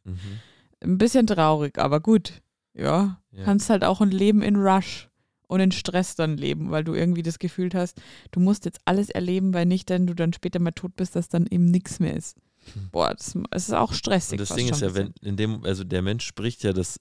Mhm. 0.03 0.39
Ein 0.81 0.97
bisschen 0.97 1.27
traurig, 1.27 1.77
aber 1.77 1.99
gut. 1.99 2.41
Ja, 2.73 3.21
ja. 3.31 3.43
kannst 3.43 3.69
halt 3.69 3.83
auch 3.83 4.01
ein 4.01 4.11
Leben 4.11 4.41
in 4.41 4.55
Rush 4.55 5.09
und 5.47 5.59
in 5.59 5.71
Stress 5.71 6.15
dann 6.15 6.37
leben, 6.37 6.71
weil 6.71 6.83
du 6.83 6.93
irgendwie 6.93 7.23
das 7.23 7.37
Gefühl 7.37 7.69
hast, 7.73 8.01
du 8.31 8.39
musst 8.39 8.63
jetzt 8.65 8.79
alles 8.85 9.09
erleben, 9.09 9.53
weil 9.53 9.65
nicht, 9.65 9.89
wenn 9.89 10.07
du 10.07 10.13
dann 10.15 10.31
später 10.31 10.59
mal 10.59 10.71
tot 10.71 10.95
bist, 10.95 11.15
dass 11.15 11.27
dann 11.27 11.45
eben 11.47 11.65
nichts 11.69 11.99
mehr 11.99 12.15
ist. 12.15 12.37
Hm. 12.73 12.89
Boah, 12.91 13.13
das, 13.13 13.33
das, 13.49 13.67
ist 13.67 13.73
auch 13.73 13.93
stressig. 13.93 14.39
Und 14.39 14.49
das 14.49 14.55
Ding 14.55 14.69
ist 14.69 14.81
ja, 14.81 14.93
wenn 14.95 15.13
in 15.21 15.35
dem, 15.35 15.63
also 15.65 15.83
der 15.83 16.01
Mensch 16.01 16.25
spricht 16.25 16.63
ja 16.63 16.71
das 16.71 16.99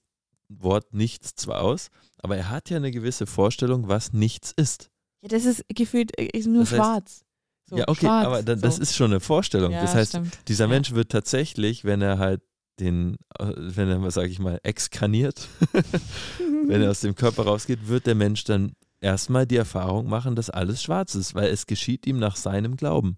Wort 0.49 0.93
nichts 0.93 1.35
zwar 1.35 1.61
aus, 1.61 1.89
aber 2.17 2.35
er 2.35 2.49
hat 2.49 2.69
ja 2.69 2.77
eine 2.77 2.91
gewisse 2.91 3.25
Vorstellung, 3.25 3.87
was 3.87 4.11
nichts 4.11 4.51
ist. 4.51 4.89
Ja, 5.21 5.29
das 5.29 5.45
ist 5.45 5.63
gefühlt 5.69 6.17
äh, 6.19 6.25
ist 6.37 6.47
nur 6.47 6.63
Das 6.63 6.71
heißt- 6.73 6.75
schwarz. 6.75 7.21
So, 7.69 7.77
ja, 7.77 7.85
okay, 7.87 8.07
schwarz, 8.07 8.25
aber 8.25 8.43
das 8.43 8.75
so. 8.75 8.81
ist 8.81 8.95
schon 8.95 9.11
eine 9.11 9.21
Vorstellung. 9.21 9.71
Ja, 9.71 9.81
das 9.81 9.95
heißt, 9.95 10.11
stimmt. 10.11 10.37
dieser 10.49 10.65
Ja. 10.65 10.69
Mensch 10.69 10.91
wird 10.91 11.09
tatsächlich, 11.09 11.85
wenn 11.85 12.01
er 12.01 12.19
halt 12.19 12.41
den, 12.79 13.15
äh, 13.37 13.53
wenn 13.55 13.89
er, 13.89 14.11
sage 14.11 14.29
ich 14.29 14.39
mal, 14.39 14.59
exkarniert, 14.63 15.47
wenn 16.67 16.81
er 16.81 16.91
aus 16.91 17.01
dem 17.01 17.15
Körper 17.15 17.43
rausgeht, 17.43 17.87
wird 17.87 18.07
der 18.07 18.15
Mensch 18.15 18.43
dann 18.43 18.73
erstmal 19.01 19.45
die 19.45 19.57
Erfahrung 19.57 20.07
machen, 20.07 20.35
dass 20.35 20.49
alles 20.49 20.81
schwarz 20.81 21.15
ist, 21.15 21.35
weil 21.35 21.49
es 21.49 21.65
geschieht 21.65 22.05
ihm 22.05 22.19
nach 22.19 22.35
seinem 22.35 22.75
Glauben. 22.75 23.17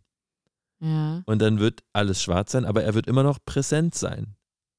ja. 0.79 1.21
Und 1.25 1.41
dann 1.41 1.59
wird 1.59 1.81
alles 1.93 2.21
schwarz 2.21 2.51
sein, 2.51 2.65
aber 2.65 2.83
er 2.83 2.93
wird 2.93 3.07
immer 3.07 3.23
noch 3.23 3.39
präsent 3.45 3.95
sein. 3.95 4.35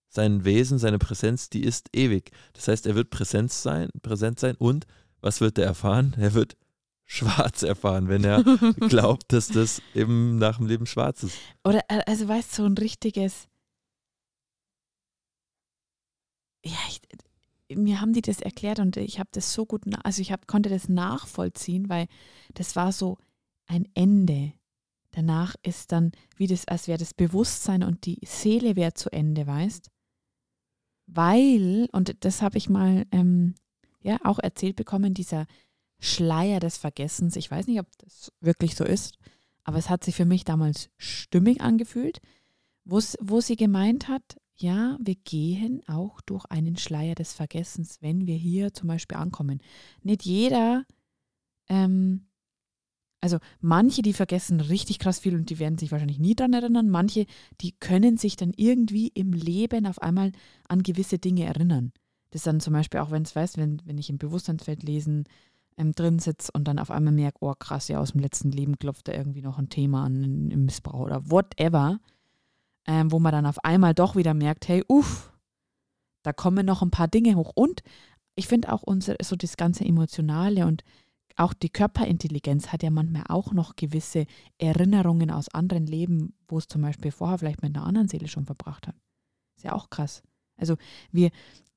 Sein 0.08 0.44
Wesen, 0.44 0.78
seine 0.78 0.98
Präsenz, 0.98 1.50
die 1.50 1.64
ist 1.64 1.88
ewig. 1.94 2.30
Das 2.52 2.68
heißt, 2.68 2.86
er 2.86 2.94
wird 2.94 3.10
Präsenz 3.10 3.62
sein, 3.62 3.90
präsent 4.02 4.38
sein 4.38 4.54
und 4.56 4.86
was 5.20 5.40
wird 5.40 5.58
er 5.58 5.64
erfahren? 5.64 6.14
Er 6.18 6.34
wird 6.34 6.56
schwarz 7.04 7.62
erfahren, 7.62 8.08
wenn 8.08 8.24
er 8.24 8.42
glaubt, 8.88 9.32
dass 9.32 9.48
das 9.48 9.82
eben 9.94 10.38
nach 10.38 10.58
dem 10.58 10.66
Leben 10.66 10.86
schwarz 10.86 11.22
ist. 11.22 11.38
Oder, 11.64 11.80
äh, 11.88 12.00
also 12.06 12.28
weißt 12.28 12.52
du, 12.52 12.62
so 12.62 12.66
ein 12.66 12.78
richtiges. 12.78 13.48
Ja, 16.64 16.78
ich, 16.88 17.76
mir 17.76 18.00
haben 18.00 18.12
die 18.12 18.22
das 18.22 18.40
erklärt 18.40 18.78
und 18.78 18.96
ich 18.96 19.18
habe 19.18 19.28
das 19.32 19.52
so 19.52 19.66
gut, 19.66 19.82
also 20.02 20.22
ich 20.22 20.32
hab, 20.32 20.46
konnte 20.46 20.68
das 20.68 20.88
nachvollziehen, 20.88 21.88
weil 21.88 22.06
das 22.54 22.76
war 22.76 22.92
so 22.92 23.18
ein 23.66 23.88
Ende. 23.94 24.52
Danach 25.10 25.54
ist 25.62 25.92
dann, 25.92 26.12
wie 26.36 26.46
das, 26.46 26.66
als 26.66 26.88
wäre 26.88 26.98
das 26.98 27.14
Bewusstsein 27.14 27.82
und 27.82 28.06
die 28.06 28.18
Seele 28.24 28.76
wäre 28.76 28.94
zu 28.94 29.12
Ende, 29.12 29.46
weißt? 29.46 29.90
Weil, 31.06 31.88
und 31.92 32.24
das 32.24 32.42
habe 32.42 32.58
ich 32.58 32.68
mal 32.68 33.06
ähm, 33.12 33.54
ja 34.00 34.18
auch 34.24 34.38
erzählt 34.38 34.76
bekommen, 34.76 35.14
dieser 35.14 35.46
Schleier 36.00 36.60
des 36.60 36.76
Vergessens, 36.76 37.36
ich 37.36 37.50
weiß 37.50 37.66
nicht, 37.66 37.80
ob 37.80 37.86
das 37.98 38.32
wirklich 38.40 38.74
so 38.74 38.84
ist, 38.84 39.18
aber 39.62 39.78
es 39.78 39.88
hat 39.88 40.04
sich 40.04 40.14
für 40.14 40.24
mich 40.24 40.44
damals 40.44 40.90
stimmig 40.96 41.60
angefühlt, 41.60 42.20
wo 42.84 43.40
sie 43.40 43.56
gemeint 43.56 44.08
hat, 44.08 44.36
ja, 44.56 44.96
wir 45.00 45.16
gehen 45.16 45.82
auch 45.88 46.20
durch 46.22 46.44
einen 46.46 46.76
Schleier 46.76 47.14
des 47.14 47.32
Vergessens, 47.32 48.00
wenn 48.02 48.26
wir 48.26 48.36
hier 48.36 48.72
zum 48.72 48.88
Beispiel 48.88 49.16
ankommen. 49.16 49.60
Nicht 50.02 50.24
jeder, 50.24 50.84
ähm, 51.68 52.26
also 53.20 53.38
manche, 53.60 54.02
die 54.02 54.12
vergessen 54.12 54.60
richtig 54.60 54.98
krass 54.98 55.18
viel 55.18 55.34
und 55.34 55.48
die 55.48 55.58
werden 55.58 55.78
sich 55.78 55.90
wahrscheinlich 55.90 56.18
nie 56.18 56.34
daran 56.34 56.52
erinnern. 56.52 56.90
Manche, 56.90 57.26
die 57.62 57.72
können 57.72 58.16
sich 58.16 58.36
dann 58.36 58.52
irgendwie 58.54 59.08
im 59.08 59.32
Leben 59.32 59.86
auf 59.86 60.00
einmal 60.02 60.32
an 60.68 60.82
gewisse 60.82 61.18
Dinge 61.18 61.44
erinnern. 61.44 61.92
Das 62.30 62.40
ist 62.40 62.46
dann 62.46 62.60
zum 62.60 62.74
Beispiel 62.74 63.00
auch, 63.00 63.10
wenn 63.10 63.22
es 63.22 63.34
weißt, 63.34 63.56
wenn, 63.56 63.80
wenn 63.86 63.96
ich 63.96 64.10
im 64.10 64.18
Bewusstseinsfeld 64.18 64.82
lesen 64.82 65.24
ähm, 65.78 65.92
drin 65.92 66.18
sitze 66.18 66.50
und 66.52 66.68
dann 66.68 66.78
auf 66.78 66.90
einmal 66.90 67.14
merke, 67.14 67.38
oh 67.40 67.54
krass, 67.58 67.88
ja, 67.88 67.98
aus 67.98 68.12
dem 68.12 68.20
letzten 68.20 68.50
Leben 68.50 68.78
klopft 68.78 69.08
da 69.08 69.12
irgendwie 69.12 69.42
noch 69.42 69.58
ein 69.58 69.70
Thema 69.70 70.04
an 70.04 70.50
im 70.50 70.66
Missbrauch 70.66 71.00
oder 71.00 71.30
whatever, 71.30 72.00
ähm, 72.86 73.12
wo 73.12 73.18
man 73.18 73.32
dann 73.32 73.46
auf 73.46 73.64
einmal 73.64 73.94
doch 73.94 74.16
wieder 74.16 74.34
merkt, 74.34 74.68
hey, 74.68 74.84
uff, 74.88 75.32
da 76.22 76.32
kommen 76.32 76.66
noch 76.66 76.82
ein 76.82 76.90
paar 76.90 77.08
Dinge 77.08 77.36
hoch. 77.36 77.52
Und 77.54 77.82
ich 78.34 78.48
finde 78.48 78.72
auch 78.72 78.82
unser, 78.82 79.16
so 79.22 79.36
das 79.36 79.56
ganze 79.56 79.84
Emotionale 79.84 80.66
und 80.66 80.82
auch 81.36 81.52
die 81.52 81.70
Körperintelligenz 81.70 82.68
hat 82.68 82.82
ja 82.82 82.90
manchmal 82.90 83.24
auch 83.28 83.52
noch 83.52 83.74
gewisse 83.76 84.26
Erinnerungen 84.58 85.30
aus 85.30 85.48
anderen 85.48 85.86
Leben, 85.86 86.34
wo 86.46 86.58
es 86.58 86.68
zum 86.68 86.82
Beispiel 86.82 87.10
vorher 87.10 87.38
vielleicht 87.38 87.62
mit 87.62 87.74
einer 87.74 87.84
anderen 87.84 88.08
Seele 88.08 88.28
schon 88.28 88.46
verbracht 88.46 88.86
hat. 88.86 88.94
Ist 89.56 89.64
ja 89.64 89.72
auch 89.72 89.90
krass. 89.90 90.22
Also 90.56 90.76
wir, 91.10 91.30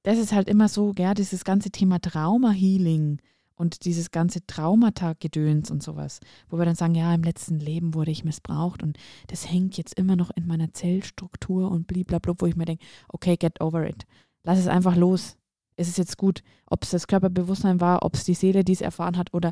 das 0.04 0.20
ist 0.20 0.32
halt 0.32 0.48
immer 0.48 0.70
so, 0.70 0.93
ja, 0.98 1.13
dieses 1.15 1.43
ganze 1.43 1.72
Thema 1.72 2.00
Trauma-Healing 2.00 3.20
und 3.58 3.86
dieses 3.86 4.12
ganze 4.12 4.46
Traumata-Gedöns 4.46 5.72
und 5.72 5.84
sowas, 5.84 6.20
wo 6.50 6.58
wir 6.58 6.65
dann 6.65 6.76
sagen, 6.76 6.96
ja, 6.96 7.13
im 7.13 7.24
letzten 7.24 7.60
Leben 7.60 7.93
wurde 7.93 8.12
ich 8.12 8.24
missbraucht 8.24 8.84
und 8.84 8.98
das 9.28 9.52
hängt 9.52 9.78
jetzt 9.78 9.98
immer 9.98 10.15
noch 10.15 10.32
in 10.36 10.48
meiner 10.48 10.74
Zellstruktur 10.74 11.70
und 11.70 11.88
blablabla, 11.88 12.36
wo 12.38 12.46
ich 12.46 12.56
mir 12.56 12.65
denke, 12.65 12.86
okay, 13.10 13.36
get 13.36 13.60
over 13.60 13.88
it. 13.88 14.06
Lass 14.43 14.60
es 14.60 14.67
einfach 14.67 14.96
los. 14.96 15.38
Es 15.76 15.88
ist 15.88 15.98
jetzt 15.98 16.17
gut, 16.17 16.41
ob 16.67 16.84
es 16.84 16.91
das 16.91 17.08
Körperbewusstsein 17.08 17.82
war, 17.82 18.04
ob 18.04 18.15
es 18.15 18.24
die 18.24 18.34
Seele, 18.34 18.63
die 18.63 18.74
es 18.74 18.82
erfahren 18.82 19.17
hat 19.17 19.34
oder 19.34 19.52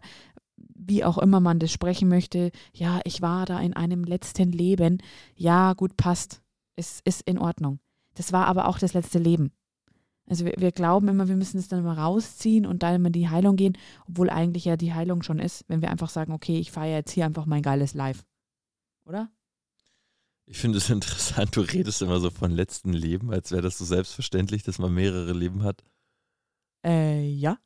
wie 0.58 1.04
auch 1.04 1.18
immer 1.18 1.40
man 1.40 1.60
das 1.60 1.72
sprechen 1.72 2.08
möchte. 2.08 2.52
Ja, 2.74 3.02
ich 3.04 3.22
war 3.22 3.46
da 3.46 3.60
in 3.60 3.74
einem 3.74 4.04
letzten 4.04 4.52
Leben. 4.52 5.00
Ja, 5.36 5.74
gut, 5.74 5.98
passt. 5.98 6.42
Es 6.76 7.02
ist 7.04 7.22
in 7.24 7.38
Ordnung. 7.38 7.80
Das 8.16 8.32
war 8.32 8.48
aber 8.48 8.68
auch 8.68 8.80
das 8.80 8.94
letzte 8.94 9.20
Leben. 9.20 9.52
Also 10.28 10.44
wir, 10.46 10.54
wir 10.58 10.72
glauben 10.72 11.08
immer, 11.08 11.28
wir 11.28 11.36
müssen 11.36 11.60
es 11.60 11.68
dann 11.68 11.80
immer 11.80 11.98
rausziehen 11.98 12.66
und 12.66 12.82
dann 12.84 12.96
immer 12.96 13.08
in 13.08 13.14
die 13.14 13.30
Heilung 13.30 13.56
gehen, 13.58 13.78
obwohl 14.08 14.30
eigentlich 14.30 14.66
ja 14.66 14.76
die 14.76 14.94
Heilung 14.94 15.22
schon 15.22 15.38
ist, 15.40 15.66
wenn 15.68 15.82
wir 15.82 15.92
einfach 15.92 16.10
sagen, 16.10 16.34
okay, 16.34 16.58
ich 16.60 16.72
feiere 16.72 16.98
jetzt 16.98 17.12
hier 17.12 17.26
einfach 17.26 17.46
mein 17.46 17.62
geiles 17.62 17.94
Live. 17.94 18.26
Oder? 19.06 19.30
Ich 20.48 20.58
finde 20.58 20.80
es 20.80 20.90
interessant, 20.90 21.56
du 21.56 21.62
redest 21.62 22.02
immer 22.02 22.20
so 22.20 22.30
von 22.32 22.52
letzten 22.52 22.92
Leben, 22.94 23.32
als 23.32 23.52
wäre 23.52 23.62
das 23.62 23.78
so 23.78 23.86
selbstverständlich, 23.86 24.64
dass 24.64 24.80
man 24.80 24.94
mehrere 24.94 25.34
Leben 25.34 25.62
hat. 25.64 25.84
Äh, 26.84 27.28
ja. 27.30 27.58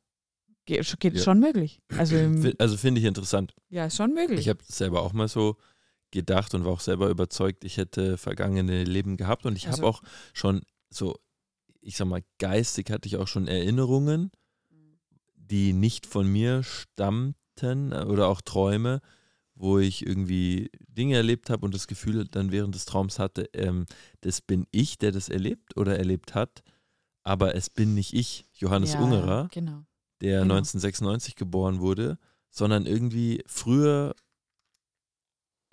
Geht, 0.66 1.00
geht 1.00 1.14
Ja. 1.16 1.22
schon 1.22 1.40
möglich. 1.40 1.80
Also, 1.96 2.16
Also 2.58 2.76
finde 2.76 3.00
ich 3.00 3.06
interessant. 3.06 3.54
ja, 3.70 3.86
ist 3.86 3.96
schon 3.96 4.12
möglich. 4.12 4.40
Ich 4.40 4.48
habe 4.48 4.60
selber 4.64 5.02
auch 5.02 5.12
mal 5.14 5.28
so 5.28 5.56
gedacht 6.10 6.54
und 6.54 6.64
war 6.64 6.72
auch 6.72 6.80
selber 6.80 7.08
überzeugt, 7.08 7.64
ich 7.64 7.76
hätte 7.76 8.18
vergangene 8.18 8.84
Leben 8.84 9.16
gehabt 9.16 9.46
und 9.46 9.56
ich 9.56 9.66
Also- 9.66 9.78
habe 9.82 9.88
auch 9.88 10.02
schon 10.34 10.62
so, 10.90 11.18
ich 11.80 11.96
sag 11.96 12.06
mal, 12.06 12.22
geistig 12.38 12.90
hatte 12.90 13.08
ich 13.08 13.16
auch 13.16 13.28
schon 13.28 13.48
Erinnerungen, 13.48 14.30
die 15.34 15.72
nicht 15.72 16.06
von 16.06 16.26
mir 16.26 16.62
stammten 16.62 17.92
äh, 17.92 18.04
oder 18.06 18.28
auch 18.28 18.40
Träume, 18.40 19.00
wo 19.54 19.78
ich 19.78 20.06
irgendwie 20.06 20.70
Dinge 20.88 21.16
erlebt 21.16 21.50
habe 21.50 21.64
und 21.66 21.74
das 21.74 21.86
Gefühl 21.86 22.26
dann 22.26 22.50
während 22.52 22.74
des 22.74 22.84
Traums 22.86 23.18
hatte, 23.18 23.48
ähm, 23.52 23.86
das 24.22 24.40
bin 24.40 24.66
ich, 24.70 24.96
der 24.98 25.12
das 25.12 25.28
erlebt 25.28 25.76
oder 25.76 25.98
erlebt 25.98 26.34
hat, 26.34 26.62
aber 27.22 27.54
es 27.54 27.68
bin 27.68 27.94
nicht 27.94 28.14
ich, 28.14 28.46
Johannes 28.54 28.94
ja, 28.94 29.00
Ungerer, 29.00 29.48
Genau. 29.52 29.84
der 30.20 30.40
Genau. 30.42 30.54
1996 30.54 31.34
geboren 31.36 31.80
wurde, 31.80 32.18
sondern 32.50 32.86
irgendwie 32.86 33.42
früher. 33.46 34.14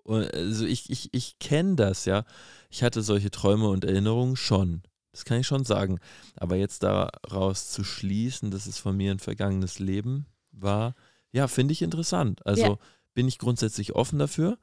Also 0.05 0.65
ich, 0.65 0.89
ich, 0.89 1.13
ich 1.13 1.37
kenne 1.39 1.75
das, 1.75 2.05
ja. 2.05 2.23
Ich 2.69 2.81
hatte 2.83 3.01
solche 3.01 3.29
Träume 3.31 3.67
und 3.69 3.83
Erinnerungen 3.83 4.35
schon. 4.37 4.83
Das 5.17 5.25
kann 5.25 5.39
ich 5.39 5.47
schon 5.47 5.65
sagen. 5.65 5.99
Aber 6.35 6.55
jetzt 6.57 6.83
daraus 6.83 7.71
zu 7.71 7.83
schließen, 7.83 8.51
dass 8.51 8.67
es 8.67 8.77
von 8.77 8.95
mir 8.95 9.11
ein 9.11 9.17
vergangenes 9.17 9.79
Leben 9.79 10.27
war, 10.51 10.93
ja, 11.31 11.47
finde 11.47 11.71
ich 11.71 11.81
interessant. 11.81 12.45
Also 12.45 12.61
Ja. 12.63 12.77
bin 13.15 13.27
ich 13.27 13.39
grundsätzlich 13.39 13.95
offen 13.95 14.19
dafür 14.19 14.59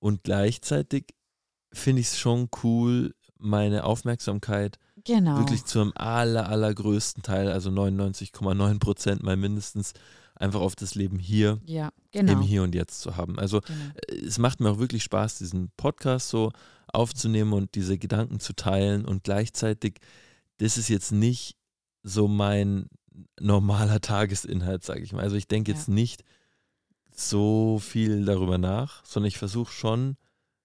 und 0.00 0.24
gleichzeitig 0.24 1.14
finde 1.72 2.00
ich 2.00 2.08
es 2.08 2.18
schon 2.18 2.48
cool, 2.64 3.14
meine 3.38 3.84
Aufmerksamkeit 3.84 4.78
Genau. 5.04 5.36
wirklich 5.38 5.64
zum 5.64 5.92
aller, 5.96 6.48
allergrößten 6.48 7.22
Teil, 7.22 7.52
also 7.52 7.70
99,9 7.70 8.80
Prozent 8.80 9.22
mal 9.22 9.36
mindestens, 9.36 9.92
einfach 10.34 10.60
auf 10.60 10.74
das 10.76 10.94
Leben 10.94 11.18
hier, 11.18 11.60
Ja, 11.66 11.90
genau. 12.10 12.32
im 12.32 12.40
Hier 12.42 12.62
und 12.62 12.74
Jetzt 12.74 13.00
zu 13.00 13.16
haben. 13.16 13.38
Also 13.38 13.60
genau. 13.60 13.84
äh, 14.08 14.16
es 14.26 14.38
macht 14.38 14.60
mir 14.60 14.70
auch 14.70 14.78
wirklich 14.78 15.02
Spaß, 15.04 15.38
diesen 15.38 15.70
Podcast 15.76 16.28
so 16.28 16.50
aufzunehmen 16.92 17.52
und 17.52 17.74
diese 17.74 17.98
Gedanken 17.98 18.40
zu 18.40 18.52
teilen 18.54 19.04
und 19.04 19.24
gleichzeitig, 19.24 19.98
das 20.58 20.76
ist 20.78 20.88
jetzt 20.88 21.12
nicht 21.12 21.56
so 22.02 22.28
mein 22.28 22.88
normaler 23.40 24.00
Tagesinhalt, 24.00 24.84
sage 24.84 25.00
ich 25.02 25.12
mal. 25.12 25.22
Also 25.22 25.36
ich 25.36 25.48
denke 25.48 25.70
Ja. 25.72 25.76
jetzt 25.78 25.88
nicht 25.88 26.24
so 27.12 27.78
viel 27.78 28.24
darüber 28.24 28.58
nach, 28.58 29.04
sondern 29.04 29.28
ich 29.28 29.38
versuche 29.38 29.72
schon 29.72 30.16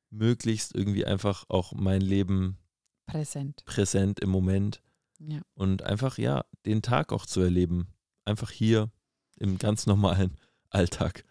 möglichst 0.09 0.73
irgendwie 0.75 1.05
einfach 1.05 1.45
auch 1.49 1.73
mein 1.73 2.01
Leben 2.01 2.57
Präsent. 3.05 3.63
präsent 3.65 4.19
im 4.19 4.29
Moment 4.29 4.81
Ja. 5.19 5.41
und 5.53 5.83
einfach 5.83 6.17
ja 6.17 6.43
den 6.65 6.81
Tag 6.81 7.11
auch 7.13 7.25
zu 7.27 7.41
erleben. 7.41 7.87
Einfach 8.25 8.49
hier 8.51 8.91
im 9.39 9.57
ganz 9.57 9.85
normalen 9.85 10.37
Alltag. 10.69 11.25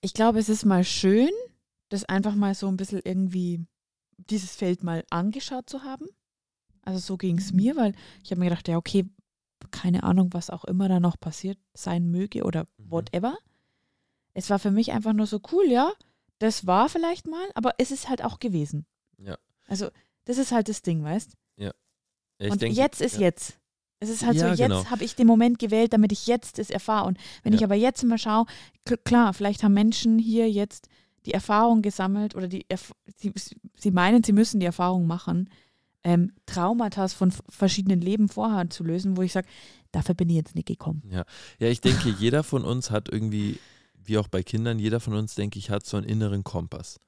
Ich 0.00 0.14
glaube, 0.14 0.38
es 0.38 0.48
ist 0.48 0.64
mal 0.64 0.84
schön, 0.84 1.30
das 1.88 2.04
einfach 2.04 2.34
mal 2.34 2.54
so 2.54 2.68
ein 2.68 2.76
bisschen 2.76 3.00
irgendwie, 3.04 3.66
dieses 4.16 4.54
Feld 4.54 4.82
mal 4.82 5.04
angeschaut 5.10 5.68
zu 5.68 5.82
haben. 5.82 6.06
Also 6.82 6.98
so 6.98 7.16
ging 7.16 7.38
es 7.38 7.52
mir, 7.52 7.76
weil 7.76 7.94
ich 8.24 8.30
habe 8.30 8.40
mir 8.40 8.48
gedacht, 8.48 8.68
ja, 8.68 8.76
okay, 8.76 9.06
keine 9.70 10.02
Ahnung, 10.02 10.32
was 10.32 10.50
auch 10.50 10.64
immer 10.64 10.88
da 10.88 10.98
noch 11.00 11.20
passiert 11.20 11.58
sein 11.74 12.10
möge 12.10 12.42
oder 12.44 12.66
Mhm. 12.78 12.90
whatever. 12.90 13.36
Es 14.32 14.48
war 14.48 14.58
für 14.58 14.70
mich 14.70 14.92
einfach 14.92 15.12
nur 15.12 15.26
so 15.26 15.40
cool, 15.52 15.66
ja, 15.66 15.92
das 16.38 16.66
war 16.66 16.88
vielleicht 16.88 17.26
mal, 17.26 17.46
aber 17.54 17.74
es 17.78 17.90
ist 17.90 18.08
halt 18.08 18.24
auch 18.24 18.38
gewesen. 18.38 18.86
Ja. 19.18 19.36
Also 19.66 19.90
das 20.24 20.38
ist 20.38 20.52
halt 20.52 20.68
das 20.68 20.80
Ding, 20.82 21.04
weißt? 21.04 21.34
Ja, 21.56 21.72
ich 22.38 22.50
und 22.50 22.62
denke, 22.62 22.76
jetzt 22.76 23.02
ist 23.02 23.16
ja. 23.16 23.22
jetzt. 23.22 23.59
Es 24.02 24.08
ist 24.08 24.24
halt 24.24 24.36
Ja, 24.36 24.54
so, 24.54 24.62
jetzt 24.62 24.70
genau. 24.70 24.84
habe 24.90 25.04
ich 25.04 25.14
den 25.14 25.26
Moment 25.26 25.58
gewählt, 25.58 25.92
damit 25.92 26.10
ich 26.12 26.26
jetzt 26.26 26.58
es 26.58 26.70
erfahre. 26.70 27.06
Und 27.06 27.18
wenn 27.42 27.52
Ja. 27.52 27.58
ich 27.58 27.64
aber 27.64 27.74
jetzt 27.74 28.02
mal 28.04 28.16
schaue, 28.18 28.46
kl- 28.86 28.96
klar, 29.04 29.34
vielleicht 29.34 29.62
haben 29.62 29.74
Menschen 29.74 30.18
hier 30.18 30.50
jetzt 30.50 30.88
die 31.26 31.34
Erfahrung 31.34 31.82
gesammelt 31.82 32.34
oder 32.34 32.48
die 32.48 32.64
Erf 32.70 32.92
sie, 33.16 33.32
sie 33.78 33.90
meinen, 33.90 34.24
sie 34.24 34.32
müssen 34.32 34.58
die 34.58 34.64
Erfahrung 34.66 35.06
machen, 35.06 35.50
ähm, 36.02 36.32
Traumata 36.46 37.08
von 37.08 37.30
verschiedenen 37.50 38.00
Leben 38.00 38.30
vorher 38.30 38.70
zu 38.70 38.84
lösen, 38.84 39.18
wo 39.18 39.22
ich 39.22 39.32
sage, 39.32 39.46
dafür 39.92 40.14
bin 40.14 40.30
ich 40.30 40.36
jetzt 40.36 40.54
nicht 40.54 40.68
gekommen. 40.68 41.02
Ja, 41.10 41.24
ja 41.58 41.68
ich 41.68 41.82
denke, 41.82 42.08
jeder 42.18 42.42
von 42.42 42.64
uns 42.64 42.90
hat 42.90 43.10
irgendwie, 43.12 43.58
wie 44.02 44.16
auch 44.16 44.28
bei 44.28 44.42
Kindern, 44.42 44.78
jeder 44.78 45.00
von 45.00 45.12
uns, 45.12 45.34
denke 45.34 45.58
ich, 45.58 45.68
hat 45.68 45.84
so 45.84 45.98
einen 45.98 46.06
inneren 46.06 46.42
Kompass. 46.42 47.00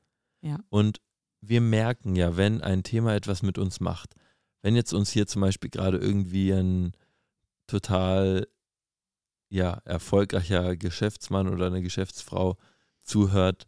Ja. 0.42 0.58
Und 0.68 1.00
wir 1.40 1.62
merken 1.62 2.16
ja, 2.16 2.36
wenn 2.36 2.60
ein 2.60 2.82
Thema 2.82 3.14
etwas 3.14 3.40
mit 3.42 3.56
uns 3.56 3.80
macht, 3.80 4.14
wenn 4.62 4.76
jetzt 4.76 4.92
uns 4.92 5.10
hier 5.10 5.26
zum 5.26 5.42
Beispiel 5.42 5.70
gerade 5.70 5.98
irgendwie 5.98 6.52
ein 6.52 6.92
total 7.66 8.46
ja, 9.48 9.82
erfolgreicher 9.84 10.76
Geschäftsmann 10.76 11.48
oder 11.48 11.66
eine 11.66 11.82
Geschäftsfrau 11.82 12.56
zuhört 13.02 13.66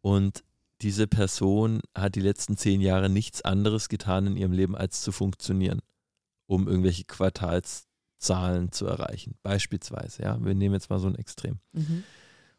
und 0.00 0.44
diese 0.80 1.06
Person 1.06 1.80
hat 1.94 2.14
die 2.14 2.20
letzten 2.20 2.56
zehn 2.56 2.80
Jahre 2.80 3.08
nichts 3.08 3.42
anderes 3.42 3.88
getan 3.88 4.26
in 4.26 4.36
ihrem 4.36 4.52
Leben, 4.52 4.76
als 4.76 5.00
zu 5.00 5.12
funktionieren, 5.12 5.80
um 6.46 6.68
irgendwelche 6.68 7.04
Quartalszahlen 7.04 8.70
zu 8.70 8.86
erreichen. 8.86 9.36
Beispielsweise, 9.42 10.22
ja. 10.22 10.44
Wir 10.44 10.54
nehmen 10.54 10.74
jetzt 10.74 10.90
mal 10.90 10.98
so 10.98 11.08
ein 11.08 11.14
Extrem. 11.14 11.58
Mhm. 11.72 12.04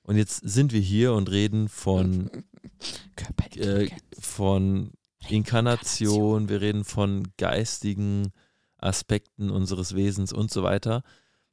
Und 0.02 0.18
jetzt 0.18 0.38
sind 0.38 0.74
wir 0.74 0.82
hier 0.82 1.14
und 1.14 1.30
reden 1.30 1.70
von, 1.70 2.32
äh, 3.56 3.90
von 4.20 4.92
Inkarnation, 5.30 6.50
wir 6.50 6.62
reden 6.62 6.84
von 6.84 7.28
geistigen 7.38 8.32
Aspekten 8.78 9.50
unseres 9.50 9.96
Wesens 9.96 10.32
und 10.32 10.52
so 10.52 10.64
weiter. 10.64 11.04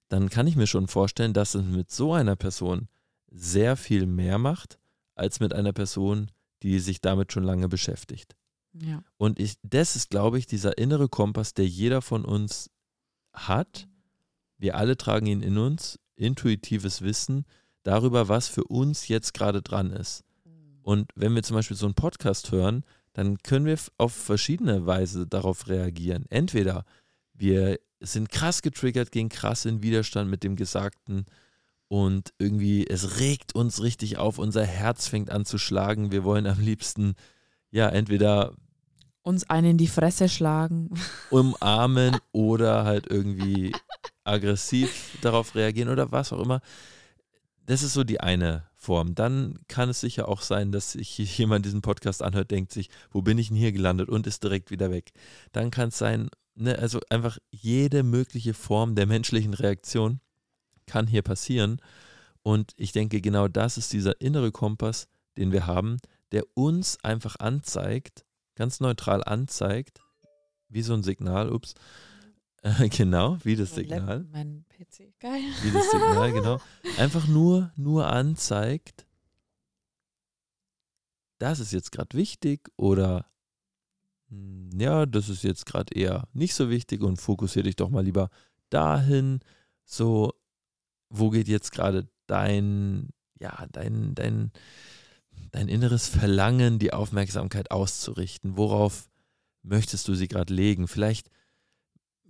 Dann 0.09 0.29
kann 0.29 0.47
ich 0.47 0.57
mir 0.57 0.67
schon 0.67 0.89
vorstellen, 0.89 1.33
dass 1.33 1.55
es 1.55 1.65
mit 1.65 1.91
so 1.91 2.13
einer 2.13 2.37
Person 2.37 2.89
sehr 3.31 3.77
viel 3.77 4.07
mehr 4.07 4.39
macht, 4.39 4.79
als 5.15 5.41
mit 5.41 5.55
einer 5.55 5.73
Person, 5.73 6.31
die 6.63 6.79
sich 6.81 7.01
damit 7.01 7.33
schon 7.33 7.45
lange 7.45 7.69
beschäftigt. 7.69 8.37
Ja. 8.75 9.03
Und 9.17 9.39
ich, 9.39 9.57
das 9.63 9.97
ist, 9.97 10.11
glaube 10.11 10.39
ich, 10.39 10.47
dieser 10.47 10.79
innere 10.79 11.09
Kompass, 11.09 11.55
der 11.55 11.67
jeder 11.67 12.03
von 12.03 12.25
uns 12.25 12.71
hat. 13.33 13.89
Wir 14.59 14.77
alle 14.77 14.97
tragen 14.97 15.27
ihn 15.27 15.43
in 15.43 15.59
uns, 15.59 15.99
intuitives 16.15 17.03
Wissen 17.03 17.45
darüber, 17.83 18.29
was 18.29 18.49
für 18.49 18.65
uns 18.65 19.09
jetzt 19.09 19.35
gerade 19.35 19.63
dran 19.63 19.91
ist. 19.91 20.25
Und 20.83 21.11
wenn 21.15 21.35
wir 21.35 21.43
zum 21.43 21.57
Beispiel 21.57 21.77
so 21.77 21.87
einen 21.87 21.95
Podcast 21.95 22.51
hören, 22.53 22.85
dann 23.13 23.39
können 23.39 23.67
wir 23.67 23.79
auf 23.99 24.13
verschiedene 24.13 24.87
Weise 24.87 25.27
darauf 25.27 25.69
reagieren. 25.69 26.25
Entweder 26.31 26.85
wir 27.35 27.79
sind 28.01 28.31
krass 28.31 28.63
getriggert, 28.63 29.13
gehen 29.13 29.29
krass 29.29 29.65
in 29.65 29.83
Widerstand 29.83 30.31
mit 30.31 30.43
dem 30.43 30.57
Gesagten 30.57 31.27
und 31.89 32.33
irgendwie 32.39 32.87
es 32.87 33.21
regt 33.21 33.55
uns 33.55 33.83
richtig 33.83 34.17
auf, 34.17 34.39
unser 34.39 34.65
Herz 34.65 35.09
fängt 35.09 35.31
an 35.31 35.45
zu 35.45 35.59
schlagen. 35.59 36.11
Wir 36.11 36.25
wollen 36.25 36.47
am 36.47 36.59
liebsten 36.59 37.15
ja 37.71 37.89
entweder 37.89 38.55
uns 39.23 39.49
einen 39.49 39.73
in 39.73 39.79
die 39.79 39.89
Fresse 39.89 40.29
schlagen, 40.29 40.91
umarmen 41.31 42.17
oder 42.33 42.85
halt 42.85 43.07
irgendwie 43.09 43.73
aggressiv 44.25 45.19
darauf 45.21 45.55
reagieren 45.55 45.91
oder 45.91 46.11
was 46.11 46.33
auch 46.33 46.41
immer. 46.41 46.61
Das 47.67 47.83
ist 47.83 47.93
so 47.93 48.05
die 48.05 48.21
eine 48.21 48.65
Form. 48.83 49.15
Dann 49.15 49.59
kann 49.69 49.89
es 49.89 50.01
sicher 50.01 50.29
auch 50.29 50.43
sein, 50.43 50.73
dass 50.73 50.93
sich 50.93 51.17
jemand 51.39 51.65
diesen 51.65 51.83
Podcast 51.83 52.23
anhört, 52.23 52.51
denkt 52.51 52.73
sich, 52.73 52.91
wo 53.11 53.23
bin 53.23 53.39
ich 53.39 53.49
denn 53.49 53.57
hier 53.57 53.73
gelandet 53.73 54.09
und 54.09 54.27
ist 54.27 54.43
direkt 54.43 54.71
wieder 54.71 54.91
weg. 54.91 55.13
Dann 55.53 55.71
kann 55.71 55.89
es 55.89 55.99
sein, 55.99 56.29
ne, 56.55 56.79
also 56.79 57.01
einfach 57.09 57.39
jede 57.51 58.03
mögliche 58.03 58.55
Form 58.55 58.95
der 58.95 59.07
menschlichen 59.07 59.55
Reaktion 59.55 60.21
kann 60.87 61.07
hier 61.07 61.23
passieren. 61.23 61.81
Und 62.43 62.73
ich 62.77 62.93
denke, 62.93 63.21
genau 63.21 63.49
das 63.49 63.79
ist 63.79 63.93
dieser 63.93 64.21
innere 64.21 64.51
Kompass, 64.51 65.09
den 65.37 65.53
wir 65.53 65.67
haben, 65.67 65.99
der 66.33 66.45
uns 66.55 66.99
einfach 67.05 67.37
anzeigt, 67.37 68.25
ganz 68.57 68.81
neutral 68.81 69.23
anzeigt, 69.25 70.01
wie 70.69 70.83
so 70.83 70.95
ein 70.95 71.03
Signal, 71.03 71.53
ups, 71.53 71.75
äh, 72.63 72.89
genau, 72.91 73.39
wie 73.45 73.57
das 73.57 73.75
Signal. 73.75 74.27
Mein 74.33 74.65
PC, 74.69 75.19
geil. 75.21 75.43
Wie 75.63 75.71
das 75.71 75.91
Signal, 75.91 76.33
genau. 76.33 76.61
Einfach 76.99 77.27
nur, 77.27 77.73
nur 77.77 78.07
anzeigt, 78.07 79.07
das 81.39 81.59
ist 81.59 81.73
jetzt 81.73 81.91
gerade 81.91 82.17
wichtig 82.17 82.71
oder 82.77 83.27
hm, 84.29 84.71
ja, 84.79 85.07
das 85.07 85.29
ist 85.29 85.43
jetzt 85.43 85.67
gerade 85.67 85.95
eher 85.95 86.29
nicht 86.33 86.55
so 86.55 86.71
wichtig 86.71 87.03
und 87.03 87.21
fokussiere 87.21 87.65
dich 87.65 87.77
doch 87.77 87.91
mal 87.91 88.05
lieber 88.05 88.31
dahin. 88.71 89.41
So, 89.85 90.33
wo 91.11 91.31
geht 91.31 91.49
jetzt 91.49 91.73
gerade 91.73 92.09
dein, 92.27 93.11
ja, 93.39 93.67
dein, 93.73 94.15
dein, 94.15 94.53
dein 95.51 95.69
inneres 95.69 96.09
Verlangen, 96.09 96.79
die 96.79 96.93
Aufmerksamkeit 96.93 97.71
auszurichten? 97.71 98.57
Worauf 98.57 99.11
möchtest 99.63 100.09
du 100.09 100.15
sie 100.15 100.29
gerade 100.29 100.55
legen? 100.55 100.89
Vielleicht, 100.89 101.29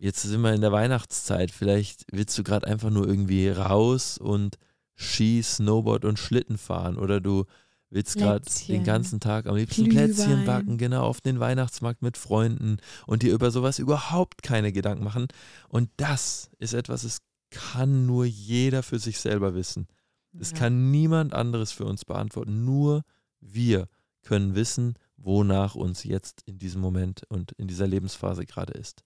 jetzt 0.03 0.23
sind 0.23 0.41
wir 0.43 0.53
in 0.53 0.61
der 0.61 0.73
Weihnachtszeit, 0.73 1.53
vielleicht 1.53 2.05
willst 2.11 2.37
du 2.37 2.43
gerade 2.43 2.67
einfach 2.67 2.91
nur 2.91 3.07
irgendwie 3.07 3.49
raus 3.49 4.19
und 4.19 4.59
Ski, 4.97 5.41
Snowboard 5.43 6.05
und 6.05 6.19
Schlitten 6.19 6.59
fahren 6.59 6.99
oder 6.99 7.21
du 7.21 7.45
willst 7.89 8.17
gerade 8.17 8.45
den 8.69 8.85
ganzen 8.85 9.21
Tag 9.21 9.47
am 9.47 9.55
liebsten 9.55 9.85
Glühwein. 9.85 10.13
Plätzchen 10.15 10.45
backen, 10.45 10.79
genau, 10.79 11.05
auf 11.05 11.21
den 11.21 11.39
Weihnachtsmarkt 11.41 12.03
mit 12.03 12.17
Freunden 12.17 12.79
und 13.07 13.23
dir 13.23 13.33
über 13.33 13.51
sowas 13.51 13.79
überhaupt 13.79 14.43
keine 14.43 14.73
Gedanken 14.73 15.05
machen. 15.05 15.29
Und 15.69 15.91
das 15.99 16.51
ist 16.59 16.73
etwas, 16.75 17.03
das 17.03 17.19
kann 17.51 18.07
nur 18.07 18.25
jeder 18.25 18.83
für 18.83 18.99
sich 18.99 19.21
selber 19.21 19.55
wissen. 19.55 19.87
Das 20.33 20.51
Ja. 20.51 20.59
kann 20.59 20.91
niemand 20.91 21.35
anderes 21.35 21.71
für 21.71 21.85
uns 21.85 22.05
beantworten. 22.05 22.65
Nur 22.65 23.03
wir 23.41 23.89
können 24.23 24.55
wissen, 24.55 24.95
wonach 25.17 25.75
uns 25.75 26.03
jetzt 26.03 26.43
in 26.47 26.59
diesem 26.59 26.81
Moment 26.81 27.23
und 27.29 27.53
in 27.53 27.69
dieser 27.69 27.87
Lebensphase 27.87 28.47
gerade 28.47 28.73
ist. 28.73 29.05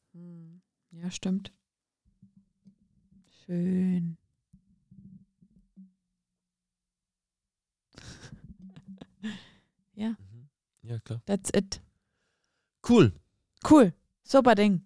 Ja, 1.03 1.11
stimmt. 1.11 1.53
Schön. 3.45 4.17
ja, 9.95 10.17
Ja, 10.83 10.99
klar. 11.01 11.21
that's 11.27 11.51
it. 11.55 11.81
Cool. 12.89 13.13
Cool. 13.69 13.93
Super 14.23 14.55
Ding. 14.55 14.83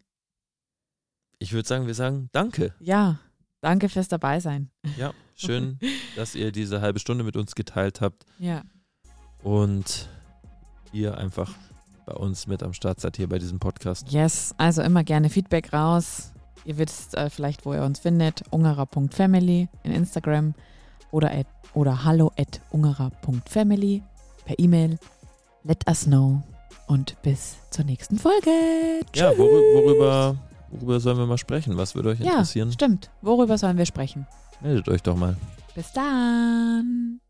Ich 1.39 1.53
würde 1.53 1.67
sagen, 1.69 1.87
wir 1.87 1.95
sagen 1.95 2.29
Danke. 2.33 2.75
Ja, 2.81 3.19
danke 3.61 3.89
fürs 3.89 4.09
Dabeisein. 4.09 4.71
Ja, 4.97 5.15
schön, 5.35 5.79
dass 6.17 6.35
ihr 6.35 6.53
diese 6.53 6.81
halbe 6.81 6.99
Stunde 6.99 7.25
mit 7.25 7.37
uns 7.37 7.55
geteilt 7.55 8.01
habt 8.01 8.25
Ja. 8.39 8.63
und 9.43 10.09
ihr 10.93 11.17
einfach 11.19 11.55
bei 12.11 12.17
uns 12.17 12.47
mit 12.47 12.63
am 12.63 12.73
Start 12.73 13.01
seid 13.01 13.17
hier 13.17 13.29
bei 13.29 13.39
diesem 13.39 13.59
Podcast. 13.61 14.11
Yes, 14.11 14.55
also 14.59 14.83
immer 14.83 15.05
gerne 15.05 15.31
Feedback 15.31 15.73
raus. 15.73 16.33
Ihr 16.65 16.77
wisst 16.79 17.15
äh, 17.15 17.31
vielleicht, 17.31 17.65
wo 17.65 17.73
ihr 17.73 17.83
uns 17.83 18.01
findet. 18.01 18.43
ungerer.family 18.51 19.69
in 19.85 19.93
Instagram 19.93 20.55
oder, 21.13 21.31
at, 21.31 21.47
oder 21.75 22.05
hallo 22.05 22.33
at 22.37 22.61
ungerer.family 22.71 24.03
per 24.45 24.59
E-Mail. 24.59 24.99
Let 25.63 25.89
us 25.89 26.05
know. 26.05 26.43
Und 26.89 27.21
bis 27.23 27.57
zur 27.71 27.85
nächsten 27.85 28.19
Folge. 28.19 28.51
Ja, 29.15 29.31
Tschüss. 29.31 29.39
worü- 29.39 29.75
worüber, 29.75 30.37
worüber 30.71 30.99
sollen 31.01 31.19
wir 31.19 31.27
mal 31.27 31.39
sprechen? 31.39 31.77
Was 31.77 31.95
würde 31.95 32.11
euch 32.11 32.19
Ja, 32.21 32.33
interessieren? 32.33 32.73
stimmt. 32.73 33.11
Worüber 33.23 33.57
sollen 33.57 33.79
wir 33.79 33.87
sprechen? 33.87 34.27
Meldet 34.61 34.89
euch 34.89 35.03
doch 35.03 35.17
mal. 35.17 35.37
Bis 35.77 35.93
dann. 35.93 37.21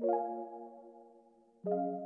Thank 0.00 0.12
you. 1.64 1.99